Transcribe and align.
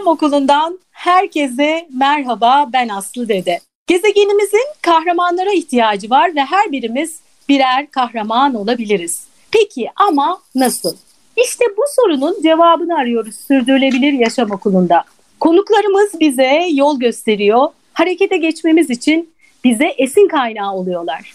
Yaşam 0.00 0.12
Okulu'ndan 0.12 0.78
herkese 0.90 1.88
merhaba 1.98 2.68
ben 2.72 2.88
Aslı 2.88 3.28
Dede. 3.28 3.58
Gezegenimizin 3.86 4.66
kahramanlara 4.82 5.52
ihtiyacı 5.52 6.10
var 6.10 6.34
ve 6.34 6.40
her 6.40 6.72
birimiz 6.72 7.20
birer 7.48 7.90
kahraman 7.90 8.54
olabiliriz. 8.54 9.24
Peki 9.52 9.90
ama 9.96 10.38
nasıl? 10.54 10.96
İşte 11.36 11.64
bu 11.76 11.82
sorunun 11.96 12.42
cevabını 12.42 12.98
arıyoruz 12.98 13.34
Sürdürülebilir 13.34 14.12
Yaşam 14.12 14.50
Okulu'nda. 14.50 15.04
Konuklarımız 15.40 16.20
bize 16.20 16.66
yol 16.72 16.98
gösteriyor. 17.00 17.68
Harekete 17.92 18.36
geçmemiz 18.36 18.90
için 18.90 19.30
bize 19.64 19.94
esin 19.98 20.28
kaynağı 20.28 20.74
oluyorlar. 20.74 21.34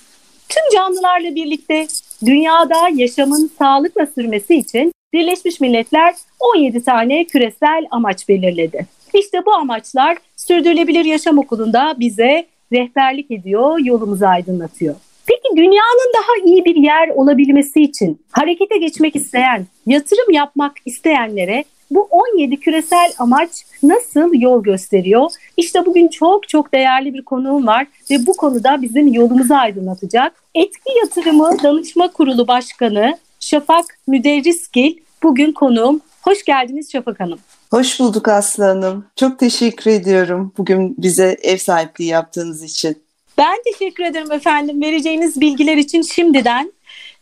Tüm 0.49 0.63
canlılarla 0.73 1.35
birlikte 1.35 1.87
dünyada 2.25 2.89
yaşamın 2.93 3.51
sağlıkla 3.59 4.05
sürmesi 4.05 4.55
için 4.55 4.91
Birleşmiş 5.15 5.59
Milletler 5.59 6.15
17 6.55 6.83
tane 6.83 7.25
küresel 7.25 7.85
amaç 7.91 8.29
belirledi. 8.29 8.85
İşte 9.13 9.45
bu 9.45 9.53
amaçlar 9.53 10.17
Sürdürülebilir 10.35 11.05
Yaşam 11.05 11.37
Okulu'nda 11.37 11.95
bize 11.99 12.45
rehberlik 12.73 13.31
ediyor, 13.31 13.79
yolumuzu 13.79 14.25
aydınlatıyor. 14.25 14.95
Peki 15.27 15.57
dünyanın 15.57 16.13
daha 16.13 16.45
iyi 16.45 16.65
bir 16.65 16.75
yer 16.75 17.09
olabilmesi 17.09 17.81
için 17.81 18.21
harekete 18.31 18.77
geçmek 18.77 19.15
isteyen, 19.15 19.65
yatırım 19.87 20.31
yapmak 20.31 20.73
isteyenlere 20.85 21.63
bu 21.91 22.07
17 22.11 22.57
küresel 22.57 23.11
amaç 23.19 23.49
nasıl 23.83 24.33
yol 24.33 24.63
gösteriyor? 24.63 25.31
İşte 25.57 25.85
bugün 25.85 26.07
çok 26.07 26.49
çok 26.49 26.73
değerli 26.73 27.13
bir 27.13 27.21
konuğum 27.21 27.67
var 27.67 27.87
ve 28.11 28.25
bu 28.27 28.33
konuda 28.33 28.81
bizim 28.81 29.13
yolumuzu 29.13 29.53
aydınlatacak. 29.53 30.43
Etki 30.55 30.97
Yatırımı 30.97 31.57
Danışma 31.63 32.11
Kurulu 32.11 32.47
Başkanı 32.47 33.17
Şafak 33.39 33.85
Müderrisgil 34.07 35.04
bugün 35.25 35.51
konuğum. 35.51 36.01
Hoş 36.21 36.43
geldiniz 36.43 36.91
Şafak 36.91 37.19
Hanım. 37.19 37.39
Hoş 37.71 37.99
bulduk 37.99 38.27
Aslı 38.27 38.63
Hanım. 38.63 39.05
Çok 39.15 39.39
teşekkür 39.39 39.91
ediyorum 39.91 40.53
bugün 40.57 40.95
bize 40.97 41.37
ev 41.43 41.57
sahipliği 41.57 42.07
yaptığınız 42.07 42.63
için. 42.63 43.03
Ben 43.37 43.55
teşekkür 43.71 44.03
ederim 44.03 44.31
efendim 44.31 44.81
vereceğiniz 44.81 45.41
bilgiler 45.41 45.77
için 45.77 46.01
şimdiden. 46.01 46.73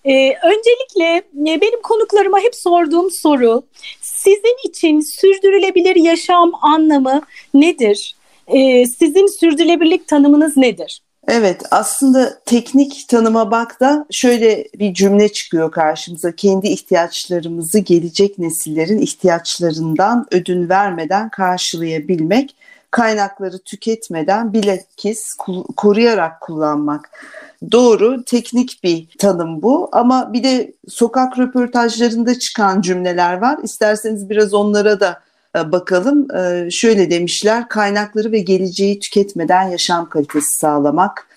Ee, 0.06 0.34
öncelikle 0.44 1.16
e, 1.52 1.62
benim 1.62 1.82
konuklarıma 1.82 2.40
hep 2.40 2.56
sorduğum 2.56 3.12
soru 3.12 3.64
sizin 4.02 4.70
için 4.70 5.00
sürdürülebilir 5.00 5.96
yaşam 5.96 6.52
anlamı 6.62 7.22
nedir? 7.54 8.16
Ee, 8.48 8.86
sizin 8.86 9.40
sürdürülebilirlik 9.40 10.08
tanımınız 10.08 10.58
nedir? 10.58 11.02
Evet 11.28 11.62
aslında 11.72 12.40
teknik 12.46 13.06
tanıma 13.10 13.52
bak 13.52 13.80
da 13.80 14.06
şöyle 14.12 14.68
bir 14.80 14.94
cümle 14.94 15.32
çıkıyor 15.32 15.72
karşımıza. 15.72 16.36
Kendi 16.36 16.68
ihtiyaçlarımızı 16.68 17.80
gelecek 17.80 18.40
nesillerin 18.40 19.00
ihtiyaçlarından 19.00 20.28
ödün 20.32 20.70
vermeden 20.70 21.30
karşılayabilmek, 21.30 22.56
kaynakları 22.92 23.60
tüketmeden 23.60 24.54
bilakis 24.54 25.34
koruyarak 25.78 26.42
kullanmak. 26.42 27.10
Doğru 27.72 28.24
teknik 28.24 28.84
bir 28.84 29.08
tanım 29.18 29.62
bu 29.62 29.90
ama 29.92 30.34
bir 30.34 30.44
de 30.44 30.74
sokak 30.88 31.40
röportajlarında 31.40 32.40
çıkan 32.40 32.82
cümleler 32.82 33.38
var. 33.38 33.60
İsterseniz 33.64 34.30
biraz 34.30 34.54
onlara 34.54 35.00
da 35.00 35.22
bakalım. 35.56 36.36
E, 36.36 36.72
şöyle 36.72 37.10
demişler, 37.10 37.68
kaynakları 37.70 38.32
ve 38.32 38.40
geleceği 38.40 39.00
tüketmeden 39.00 39.70
yaşam 39.70 40.10
kalitesi 40.10 40.60
sağlamak, 40.60 41.28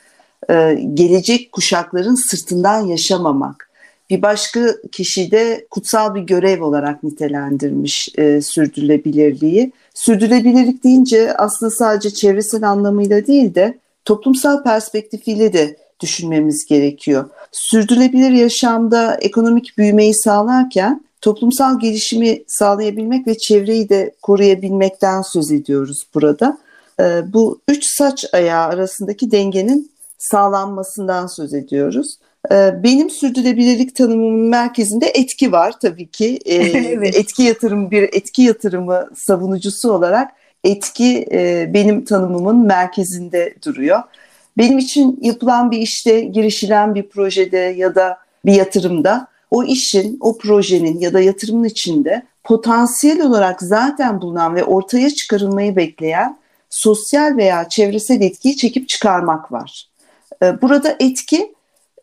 e, 0.50 0.74
gelecek 0.94 1.52
kuşakların 1.52 2.30
sırtından 2.30 2.80
yaşamamak. 2.86 3.70
Bir 4.10 4.22
başka 4.22 4.60
kişi 4.92 5.30
de 5.30 5.66
kutsal 5.70 6.14
bir 6.14 6.20
görev 6.20 6.62
olarak 6.62 7.02
nitelendirmiş 7.02 8.08
sürdürülebilirliği. 8.42 9.72
Sürdürülebilirlik 9.94 10.84
deyince 10.84 11.34
aslında 11.36 11.70
sadece 11.70 12.10
çevresel 12.10 12.68
anlamıyla 12.70 13.26
değil 13.26 13.54
de 13.54 13.78
toplumsal 14.04 14.62
perspektifiyle 14.62 15.52
de 15.52 15.76
düşünmemiz 16.00 16.66
gerekiyor. 16.66 17.30
Sürdürülebilir 17.52 18.30
yaşamda 18.30 19.14
ekonomik 19.20 19.78
büyümeyi 19.78 20.14
sağlarken 20.14 21.04
toplumsal 21.26 21.80
gelişimi 21.80 22.42
sağlayabilmek 22.46 23.26
ve 23.26 23.38
çevreyi 23.38 23.88
de 23.88 24.14
koruyabilmekten 24.22 25.22
söz 25.22 25.52
ediyoruz 25.52 26.06
burada. 26.14 26.58
Ee, 27.00 27.22
bu 27.32 27.60
üç 27.68 27.84
saç 27.84 28.24
ayağı 28.32 28.66
arasındaki 28.66 29.30
dengenin 29.30 29.90
sağlanmasından 30.18 31.26
söz 31.26 31.54
ediyoruz. 31.54 32.18
Ee, 32.52 32.82
benim 32.82 33.10
sürdürülebilirlik 33.10 33.96
tanımımın 33.96 34.48
merkezinde 34.48 35.06
etki 35.06 35.52
var 35.52 35.74
tabii 35.82 36.06
ki. 36.06 36.38
Ee, 36.44 36.54
evet. 36.94 37.16
Etki 37.16 37.42
yatırım 37.42 37.90
bir 37.90 38.02
etki 38.02 38.42
yatırımı 38.42 39.10
savunucusu 39.14 39.92
olarak 39.92 40.32
etki 40.64 41.26
e, 41.32 41.70
benim 41.74 42.04
tanımımın 42.04 42.66
merkezinde 42.66 43.54
duruyor. 43.64 44.02
Benim 44.58 44.78
için 44.78 45.18
yapılan 45.22 45.70
bir 45.70 45.78
işte, 45.78 46.20
girişilen 46.20 46.94
bir 46.94 47.08
projede 47.08 47.74
ya 47.76 47.94
da 47.94 48.18
bir 48.44 48.52
yatırımda 48.52 49.35
o 49.50 49.64
işin, 49.64 50.16
o 50.20 50.38
projenin 50.38 51.00
ya 51.00 51.12
da 51.12 51.20
yatırımın 51.20 51.64
içinde 51.64 52.22
potansiyel 52.44 53.22
olarak 53.22 53.62
zaten 53.62 54.20
bulunan 54.20 54.54
ve 54.54 54.64
ortaya 54.64 55.10
çıkarılmayı 55.10 55.76
bekleyen 55.76 56.38
sosyal 56.70 57.36
veya 57.36 57.68
çevresel 57.68 58.20
etkiyi 58.20 58.56
çekip 58.56 58.88
çıkarmak 58.88 59.52
var. 59.52 59.90
Ee, 60.42 60.62
burada 60.62 60.96
etki 61.00 61.54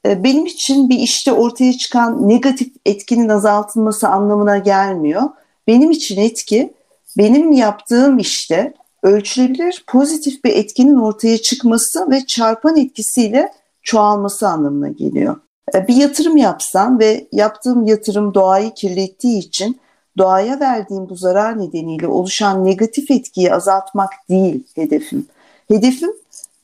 e, 0.05 0.23
benim 0.23 0.45
için 0.45 0.89
bir 0.89 0.99
işte 0.99 1.31
ortaya 1.31 1.73
çıkan 1.73 2.27
negatif 2.27 2.73
etkinin 2.85 3.29
azaltılması 3.29 4.07
anlamına 4.07 4.57
gelmiyor. 4.57 5.21
Benim 5.67 5.91
için 5.91 6.21
etki 6.21 6.73
benim 7.17 7.51
yaptığım 7.51 8.17
işte 8.17 8.73
ölçülebilir 9.03 9.83
pozitif 9.87 10.43
bir 10.43 10.53
etkinin 10.53 10.95
ortaya 10.95 11.37
çıkması 11.37 12.11
ve 12.11 12.25
çarpan 12.25 12.77
etkisiyle 12.77 13.53
çoğalması 13.81 14.47
anlamına 14.47 14.89
geliyor. 14.89 15.37
E, 15.75 15.87
bir 15.87 15.95
yatırım 15.95 16.37
yapsam 16.37 16.99
ve 16.99 17.27
yaptığım 17.31 17.85
yatırım 17.85 18.33
doğayı 18.33 18.73
kirlettiği 18.73 19.39
için 19.39 19.79
doğaya 20.17 20.59
verdiğim 20.59 21.09
bu 21.09 21.15
zarar 21.15 21.59
nedeniyle 21.59 22.07
oluşan 22.07 22.65
negatif 22.65 23.11
etkiyi 23.11 23.53
azaltmak 23.53 24.13
değil 24.29 24.63
hedefim. 24.75 25.27
Hedefim 25.67 26.11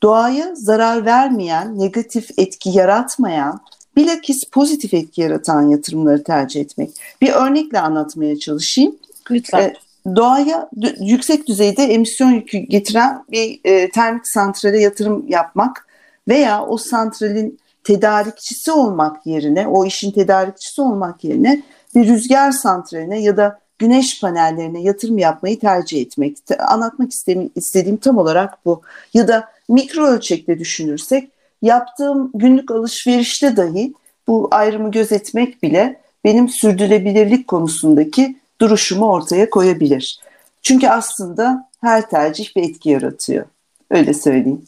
doğaya 0.04 0.56
zarar 0.56 1.06
vermeyen, 1.06 1.80
negatif 1.80 2.30
etki 2.38 2.70
yaratmayan, 2.70 3.62
bilakis 3.96 4.44
pozitif 4.52 4.94
etki 4.94 5.22
yaratan 5.22 5.62
yatırımları 5.62 6.24
tercih 6.24 6.62
etmek. 6.62 6.90
Bir 7.22 7.30
örnekle 7.30 7.80
anlatmaya 7.80 8.40
çalışayım. 8.40 8.96
Lütfen. 9.32 9.62
Ee, 9.62 9.74
doğaya 10.16 10.70
yüksek 11.00 11.48
düzeyde 11.48 11.84
emisyon 11.84 12.32
yükü 12.32 12.58
getiren 12.58 13.24
bir 13.32 13.60
e, 13.64 13.90
termik 13.90 14.28
santrale 14.28 14.82
yatırım 14.82 15.26
yapmak 15.28 15.88
veya 16.28 16.66
o 16.66 16.78
santralin 16.78 17.60
tedarikçisi 17.84 18.72
olmak 18.72 19.26
yerine, 19.26 19.68
o 19.68 19.86
işin 19.86 20.12
tedarikçisi 20.12 20.82
olmak 20.82 21.24
yerine 21.24 21.64
bir 21.96 22.08
rüzgar 22.08 22.52
santraline 22.52 23.22
ya 23.22 23.38
da 23.38 23.60
güneş 23.80 24.22
panellerine 24.22 24.82
yatırım 24.82 25.18
yapmayı 25.18 25.60
tercih 25.60 26.02
etmek. 26.02 26.38
Anlatmak 26.68 27.12
istediğim 27.56 27.98
tam 27.98 28.18
olarak 28.18 28.66
bu. 28.66 28.82
Ya 29.14 29.28
da 29.28 29.50
mikro 29.70 30.06
ölçekte 30.06 30.60
düşünürsek 30.60 31.32
yaptığım 31.62 32.32
günlük 32.34 32.72
alışverişte 32.72 33.58
dahi 33.58 33.94
bu 34.28 34.48
ayrımı 34.52 34.92
gözetmek 34.92 35.64
bile 35.64 36.02
benim 36.24 36.50
sürdürülebilirlik 36.50 37.48
konusundaki 37.48 38.38
duruşumu 38.62 39.06
ortaya 39.06 39.50
koyabilir. 39.50 40.20
Çünkü 40.62 40.88
aslında 40.88 41.70
her 41.82 42.10
tercih 42.10 42.56
bir 42.56 42.64
etki 42.64 42.90
yaratıyor. 42.90 43.46
Öyle 43.92 44.14
söyleyeyim. 44.14 44.62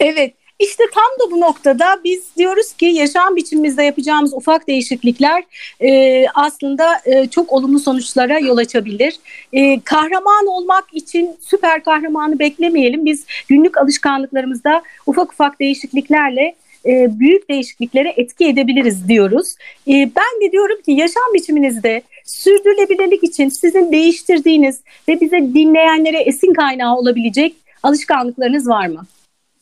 Evet, 0.00 0.34
işte 0.58 0.84
tam 0.94 1.28
da 1.28 1.32
bu 1.32 1.40
noktada 1.40 2.00
biz 2.04 2.22
diyoruz 2.36 2.72
ki 2.72 2.86
yaşam 2.86 3.36
biçimimizde 3.36 3.82
yapacağımız 3.82 4.34
ufak 4.34 4.68
değişiklikler 4.68 5.44
e, 5.80 6.24
aslında 6.34 7.00
e, 7.04 7.26
çok 7.26 7.52
olumlu 7.52 7.78
sonuçlara 7.78 8.38
yol 8.38 8.56
açabilir. 8.56 9.16
E, 9.52 9.80
kahraman 9.80 10.46
olmak 10.46 10.84
için 10.92 11.36
süper 11.40 11.84
kahramanı 11.84 12.38
beklemeyelim. 12.38 13.06
Biz 13.06 13.26
günlük 13.48 13.78
alışkanlıklarımızda 13.78 14.82
ufak 15.06 15.32
ufak 15.32 15.60
değişikliklerle 15.60 16.54
e, 16.86 17.20
büyük 17.20 17.48
değişikliklere 17.48 18.14
etki 18.16 18.44
edebiliriz 18.44 19.08
diyoruz. 19.08 19.54
E, 19.88 19.92
ben 19.92 20.48
de 20.48 20.52
diyorum 20.52 20.82
ki 20.82 20.92
yaşam 20.92 21.34
biçiminizde 21.34 22.02
sürdürülebilirlik 22.24 23.24
için 23.24 23.48
sizin 23.48 23.92
değiştirdiğiniz 23.92 24.80
ve 25.08 25.20
bize 25.20 25.40
dinleyenlere 25.40 26.18
esin 26.18 26.52
kaynağı 26.52 26.96
olabilecek 26.96 27.54
alışkanlıklarınız 27.82 28.68
var 28.68 28.86
mı? 28.86 29.06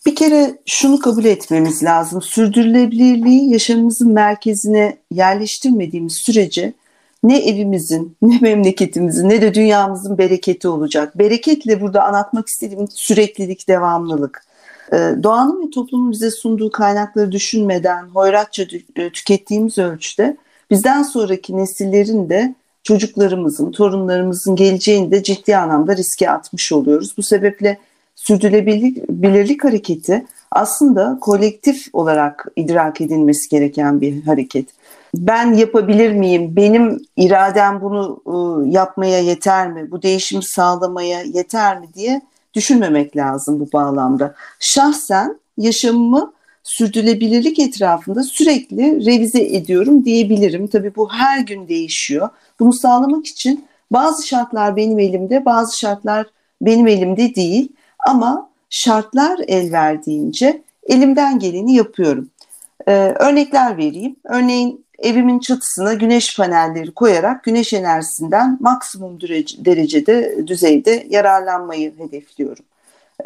Bir 0.07 0.15
kere 0.15 0.59
şunu 0.67 0.99
kabul 0.99 1.25
etmemiz 1.25 1.83
lazım. 1.85 2.23
Sürdürülebilirliği 2.23 3.51
yaşamımızın 3.53 4.13
merkezine 4.13 4.97
yerleştirmediğimiz 5.11 6.15
sürece 6.15 6.73
ne 7.23 7.39
evimizin, 7.39 8.17
ne 8.23 8.39
memleketimizin, 8.39 9.29
ne 9.29 9.41
de 9.41 9.55
dünyamızın 9.55 10.19
bereketi 10.19 10.69
olacak. 10.69 11.19
Bereketle 11.19 11.81
burada 11.81 12.05
anlatmak 12.05 12.49
istediğim 12.49 12.89
süreklilik, 12.91 13.69
devamlılık. 13.69 14.45
Ee, 14.93 15.15
doğanın 15.23 15.67
ve 15.67 15.71
toplumun 15.71 16.13
bize 16.13 16.31
sunduğu 16.31 16.71
kaynakları 16.71 17.33
düşünmeden 17.33 18.09
hoyratça 18.09 18.63
e, 18.97 19.11
tükettiğimiz 19.11 19.79
ölçüde 19.79 20.37
bizden 20.71 21.03
sonraki 21.03 21.57
nesillerin 21.57 22.29
de 22.29 22.55
çocuklarımızın, 22.83 23.71
torunlarımızın 23.73 24.57
geleceğini 24.57 25.11
de 25.11 25.23
ciddi 25.23 25.57
anlamda 25.57 25.97
riske 25.97 26.31
atmış 26.31 26.73
oluyoruz. 26.73 27.15
Bu 27.17 27.23
sebeple 27.23 27.79
sürdürülebilirlik 28.27 29.65
hareketi 29.65 30.27
aslında 30.51 31.19
kolektif 31.21 31.87
olarak 31.93 32.47
idrak 32.57 33.01
edilmesi 33.01 33.49
gereken 33.49 34.01
bir 34.01 34.23
hareket. 34.23 34.69
Ben 35.15 35.53
yapabilir 35.55 36.13
miyim? 36.13 36.57
Benim 36.57 37.01
iradem 37.17 37.81
bunu 37.81 38.21
ıı, 38.27 38.69
yapmaya 38.69 39.19
yeter 39.19 39.73
mi? 39.73 39.91
Bu 39.91 40.03
değişimi 40.03 40.45
sağlamaya 40.45 41.23
yeter 41.23 41.81
mi 41.81 41.87
diye 41.95 42.21
düşünmemek 42.55 43.17
lazım 43.17 43.61
bu 43.61 43.73
bağlamda. 43.73 44.35
Şahsen 44.61 45.39
yaşamımı 45.59 46.33
sürdürülebilirlik 46.63 47.59
etrafında 47.59 48.23
sürekli 48.23 49.07
revize 49.07 49.43
ediyorum 49.43 50.05
diyebilirim. 50.05 50.67
Tabii 50.67 50.97
bu 50.97 51.13
her 51.13 51.41
gün 51.41 51.69
değişiyor. 51.69 52.29
Bunu 52.61 52.73
sağlamak 52.73 53.27
için 53.27 53.65
bazı 53.91 54.27
şartlar 54.27 54.77
benim 54.77 54.99
elimde, 54.99 55.45
bazı 55.45 55.79
şartlar 55.79 56.27
benim 56.63 56.87
elimde 56.87 57.35
değil. 57.35 57.69
Ama 58.07 58.51
şartlar 58.71 59.41
el 59.49 59.73
verdiğince 59.73 60.63
elimden 60.89 61.39
geleni 61.39 61.75
yapıyorum. 61.75 62.31
Ee, 62.89 62.93
örnekler 63.19 63.77
vereyim. 63.77 64.17
Örneğin 64.25 64.85
evimin 64.99 65.39
çatısına 65.39 65.95
güneş 65.95 66.37
panelleri 66.37 66.95
koyarak 66.95 67.45
güneş 67.45 67.73
enerjisinden 67.73 68.59
maksimum 68.61 69.21
derecede 69.65 70.47
düzeyde 70.47 71.07
yararlanmayı 71.11 71.99
hedefliyorum. 71.99 72.65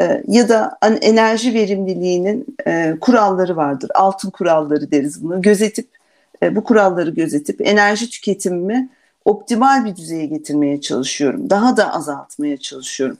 Ee, 0.00 0.22
ya 0.28 0.48
da 0.48 0.78
enerji 1.00 1.54
verimliliğinin 1.54 2.46
e, 2.66 2.94
kuralları 3.00 3.56
vardır. 3.56 3.90
Altın 3.94 4.30
kuralları 4.30 4.90
deriz 4.90 5.24
bunu. 5.24 5.42
Gözetip 5.42 5.88
e, 6.42 6.56
bu 6.56 6.64
kuralları 6.64 7.10
gözetip 7.10 7.60
enerji 7.60 8.10
tüketimimi 8.10 8.88
optimal 9.24 9.84
bir 9.84 9.96
düzeye 9.96 10.26
getirmeye 10.26 10.80
çalışıyorum. 10.80 11.50
Daha 11.50 11.76
da 11.76 11.94
azaltmaya 11.94 12.56
çalışıyorum. 12.56 13.18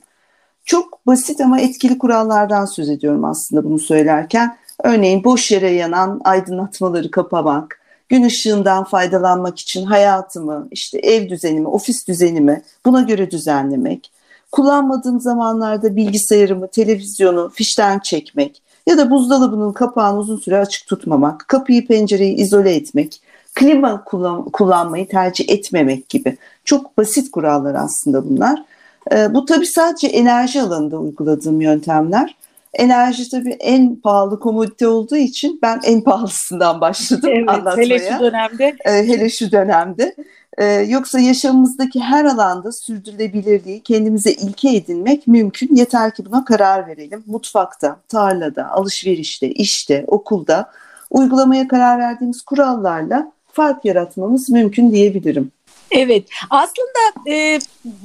Çok 0.65 1.07
basit 1.07 1.41
ama 1.41 1.59
etkili 1.59 1.97
kurallardan 1.97 2.65
söz 2.65 2.89
ediyorum 2.89 3.25
aslında 3.25 3.63
bunu 3.63 3.79
söylerken. 3.79 4.57
Örneğin 4.83 5.23
boş 5.23 5.51
yere 5.51 5.71
yanan 5.71 6.21
aydınlatmaları 6.23 7.11
kapamak, 7.11 7.79
gün 8.09 8.23
ışığından 8.23 8.83
faydalanmak 8.83 9.59
için 9.59 9.85
hayatımı, 9.85 10.67
işte 10.71 10.99
ev 10.99 11.29
düzenimi, 11.29 11.67
ofis 11.67 12.07
düzenimi 12.07 12.61
buna 12.85 13.01
göre 13.01 13.31
düzenlemek, 13.31 14.11
kullanmadığım 14.51 15.19
zamanlarda 15.19 15.95
bilgisayarımı, 15.95 16.67
televizyonu 16.67 17.51
fişten 17.53 17.99
çekmek 17.99 18.61
ya 18.87 18.97
da 18.97 19.11
buzdolabının 19.11 19.73
kapağını 19.73 20.19
uzun 20.19 20.37
süre 20.37 20.59
açık 20.59 20.87
tutmamak, 20.87 21.45
kapıyı 21.47 21.87
pencereyi 21.87 22.35
izole 22.35 22.75
etmek, 22.75 23.21
klima 23.55 24.03
kullan 24.03 24.43
kullanmayı 24.43 25.07
tercih 25.07 25.49
etmemek 25.49 26.09
gibi 26.09 26.37
çok 26.65 26.97
basit 26.97 27.31
kurallar 27.31 27.75
aslında 27.75 28.29
bunlar. 28.29 28.63
E, 29.11 29.33
bu 29.33 29.45
tabii 29.45 29.65
sadece 29.65 30.07
enerji 30.07 30.61
alanında 30.61 30.97
uyguladığım 30.97 31.61
yöntemler. 31.61 32.35
Enerji 32.73 33.29
tabii 33.29 33.57
en 33.59 33.95
pahalı 33.95 34.39
komodite 34.39 34.87
olduğu 34.87 35.15
için 35.15 35.59
ben 35.61 35.79
en 35.83 36.01
pahalısından 36.01 36.81
başladım 36.81 37.29
evet, 37.33 37.49
anlatmaya. 37.49 37.85
Hele 37.85 37.99
şu 37.99 38.19
dönemde. 38.19 38.75
E, 38.85 38.91
hele 38.91 39.29
şu 39.29 39.51
dönemde. 39.51 40.15
E, 40.57 40.65
yoksa 40.65 41.19
yaşamımızdaki 41.19 41.99
her 41.99 42.25
alanda 42.25 42.71
sürdürülebilirliği 42.71 43.81
kendimize 43.83 44.31
ilke 44.31 44.75
edinmek 44.75 45.27
mümkün. 45.27 45.75
Yeter 45.75 46.15
ki 46.15 46.25
buna 46.25 46.45
karar 46.45 46.87
verelim. 46.87 47.23
Mutfakta, 47.25 47.99
tarlada, 48.09 48.71
alışverişte, 48.71 49.51
işte, 49.51 50.03
okulda 50.07 50.71
uygulamaya 51.09 51.67
karar 51.67 51.99
verdiğimiz 51.99 52.41
kurallarla 52.41 53.31
fark 53.51 53.85
yaratmamız 53.85 54.49
mümkün 54.49 54.91
diyebilirim. 54.91 55.51
Evet 55.91 56.23
aslında 56.49 57.29
e, 57.29 57.59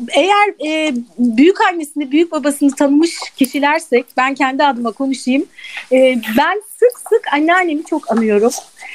eğer 0.08 0.66
e, 0.66 0.94
büyük 1.18 1.60
annesini 1.60 2.12
büyük 2.12 2.32
babasını 2.32 2.70
tanımış 2.70 3.10
kişilersek 3.36 4.06
ben 4.16 4.34
kendi 4.34 4.64
adıma 4.64 4.92
konuşayım. 4.92 5.46
E, 5.92 5.96
ben 6.38 6.62
sık 6.78 6.98
sık 6.98 7.32
anneannemi 7.32 7.84
çok 7.84 8.12
anıyorum. 8.12 8.52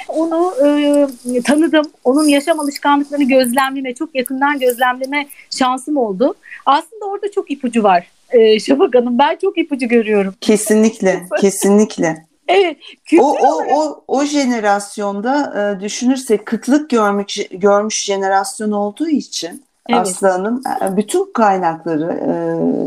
Onu 0.08 0.54
e, 0.66 1.42
tanıdım. 1.42 1.92
Onun 2.04 2.28
yaşam 2.28 2.60
alışkanlıklarını 2.60 3.28
gözlemleme, 3.28 3.94
çok 3.94 4.16
yakından 4.16 4.60
gözlemleme 4.60 5.28
şansım 5.58 5.98
oldu. 5.98 6.34
Aslında 6.66 7.06
orada 7.06 7.32
çok 7.32 7.52
ipucu 7.52 7.84
var 7.84 8.08
e, 8.32 8.60
Şafak 8.60 8.96
Hanım. 8.96 9.20
Ben 9.20 9.38
çok 9.42 9.58
ipucu 9.58 9.88
görüyorum. 9.88 10.34
Kesinlikle, 10.42 11.24
kesinlikle. 11.42 12.26
Evet. 12.48 12.78
O, 13.20 13.38
o, 13.42 13.64
o, 13.76 14.04
o 14.08 14.24
jenerasyonda 14.24 15.54
e, 15.60 15.80
düşünürsek 15.80 16.46
kıtlık 16.46 16.90
görmüş, 16.90 17.38
görmüş 17.52 18.04
jenerasyon 18.06 18.72
olduğu 18.72 19.08
için 19.08 19.64
evet. 19.90 20.02
Aslı 20.02 20.62
e, 20.82 20.98
bütün 20.98 21.34
kaynakları, 21.34 22.20
e, 22.28 22.32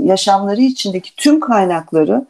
yaşamları 0.07 0.61
içindeki 0.61 1.17
tüm 1.17 1.41
kaynakları 1.41 2.27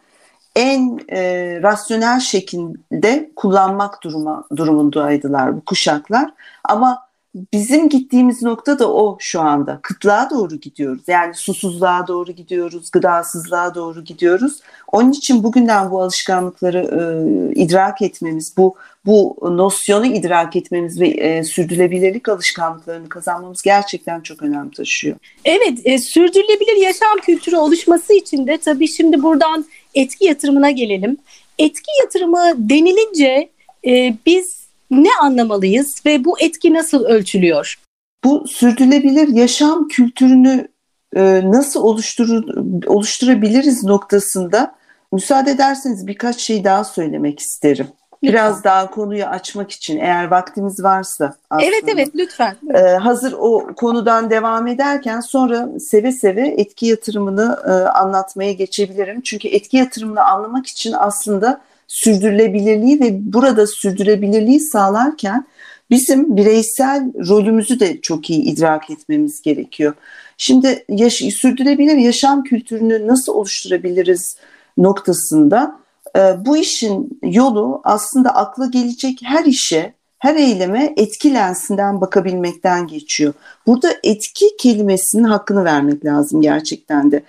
en 0.56 1.00
e, 1.08 1.22
rasyonel 1.62 2.20
şekilde 2.20 3.30
kullanmak 3.36 4.02
duruma, 4.02 4.44
durumundaydılar 4.56 5.56
bu 5.56 5.64
kuşaklar. 5.64 6.30
Ama 6.64 7.06
bizim 7.34 7.88
gittiğimiz 7.88 8.42
nokta 8.42 8.78
da 8.78 8.92
o 8.92 9.16
şu 9.20 9.40
anda. 9.40 9.78
Kıtlığa 9.82 10.30
doğru 10.30 10.56
gidiyoruz. 10.56 11.02
Yani 11.06 11.34
susuzluğa 11.34 12.06
doğru 12.06 12.32
gidiyoruz, 12.32 12.90
gıdasızlığa 12.90 13.74
doğru 13.74 14.04
gidiyoruz. 14.04 14.60
Onun 14.92 15.12
için 15.12 15.42
bugünden 15.42 15.90
bu 15.90 16.02
alışkanlıkları 16.02 16.78
e, 16.78 17.54
idrak 17.54 18.02
etmemiz, 18.02 18.54
bu 18.56 18.74
bu 19.06 19.36
nosyonu 19.42 20.06
idrak 20.06 20.56
etmemiz 20.56 21.00
ve 21.00 21.08
e, 21.08 21.44
sürdürülebilirlik 21.44 22.28
alışkanlıklarını 22.28 23.08
kazanmamız 23.08 23.62
gerçekten 23.62 24.20
çok 24.20 24.42
önem 24.42 24.70
taşıyor. 24.70 25.16
Evet, 25.44 25.78
e, 25.84 25.98
sürdürülebilir 25.98 26.76
yaşam 26.76 27.18
kültürü 27.22 27.56
oluşması 27.56 28.14
için 28.14 28.46
de 28.46 28.58
tabii 28.58 28.88
şimdi 28.88 29.22
buradan 29.22 29.64
etki 29.94 30.24
yatırımına 30.24 30.70
gelelim. 30.70 31.16
Etki 31.58 31.90
yatırımı 32.00 32.54
denilince 32.56 33.48
e, 33.86 34.14
biz 34.26 34.63
ne 35.02 35.08
anlamalıyız 35.22 36.02
ve 36.06 36.24
bu 36.24 36.40
etki 36.40 36.74
nasıl 36.74 37.04
ölçülüyor? 37.04 37.78
Bu 38.24 38.48
sürdürülebilir 38.48 39.28
yaşam 39.28 39.88
kültürünü 39.88 40.68
e, 41.16 41.42
nasıl 41.44 41.82
oluşturur, 41.82 42.44
oluşturabiliriz 42.86 43.84
noktasında 43.84 44.74
müsaade 45.12 45.50
ederseniz 45.50 46.06
birkaç 46.06 46.40
şey 46.40 46.64
daha 46.64 46.84
söylemek 46.84 47.40
isterim. 47.40 47.86
Biraz 48.22 48.56
lütfen. 48.56 48.70
daha 48.70 48.90
konuyu 48.90 49.24
açmak 49.24 49.70
için 49.70 49.98
eğer 49.98 50.24
vaktimiz 50.24 50.84
varsa. 50.84 51.34
Aslında. 51.50 51.70
Evet 51.70 51.84
evet 51.86 52.08
lütfen. 52.14 52.56
Ee, 52.74 52.78
hazır 52.78 53.34
o 53.38 53.66
konudan 53.76 54.30
devam 54.30 54.66
ederken 54.66 55.20
sonra 55.20 55.68
seve 55.80 56.12
seve 56.12 56.48
etki 56.48 56.86
yatırımını 56.86 57.58
e, 57.66 57.70
anlatmaya 57.70 58.52
geçebilirim. 58.52 59.20
Çünkü 59.20 59.48
etki 59.48 59.76
yatırımını 59.76 60.24
anlamak 60.24 60.66
için 60.66 60.94
aslında 60.98 61.60
sürdürülebilirliği 61.88 63.00
ve 63.00 63.32
burada 63.32 63.66
sürdürülebilirliği 63.66 64.60
sağlarken 64.60 65.46
bizim 65.90 66.36
bireysel 66.36 67.12
rolümüzü 67.28 67.80
de 67.80 68.00
çok 68.00 68.30
iyi 68.30 68.42
idrak 68.42 68.90
etmemiz 68.90 69.42
gerekiyor. 69.42 69.94
Şimdi 70.36 70.84
yaş 70.88 71.14
sürdürülebilir 71.14 71.96
yaşam 71.96 72.42
kültürünü 72.42 73.06
nasıl 73.06 73.32
oluşturabiliriz 73.32 74.36
noktasında 74.78 75.80
e, 76.16 76.20
bu 76.46 76.56
işin 76.56 77.20
yolu 77.22 77.80
aslında 77.84 78.34
akla 78.34 78.66
gelecek 78.66 79.18
her 79.22 79.44
işe, 79.44 79.94
her 80.18 80.34
eyleme 80.34 80.94
etki 80.96 81.34
lensinden 81.34 82.00
bakabilmekten 82.00 82.86
geçiyor. 82.86 83.32
Burada 83.66 83.88
etki 84.04 84.56
kelimesinin 84.58 85.24
hakkını 85.24 85.64
vermek 85.64 86.04
lazım 86.04 86.42
gerçekten 86.42 87.12
de. 87.12 87.22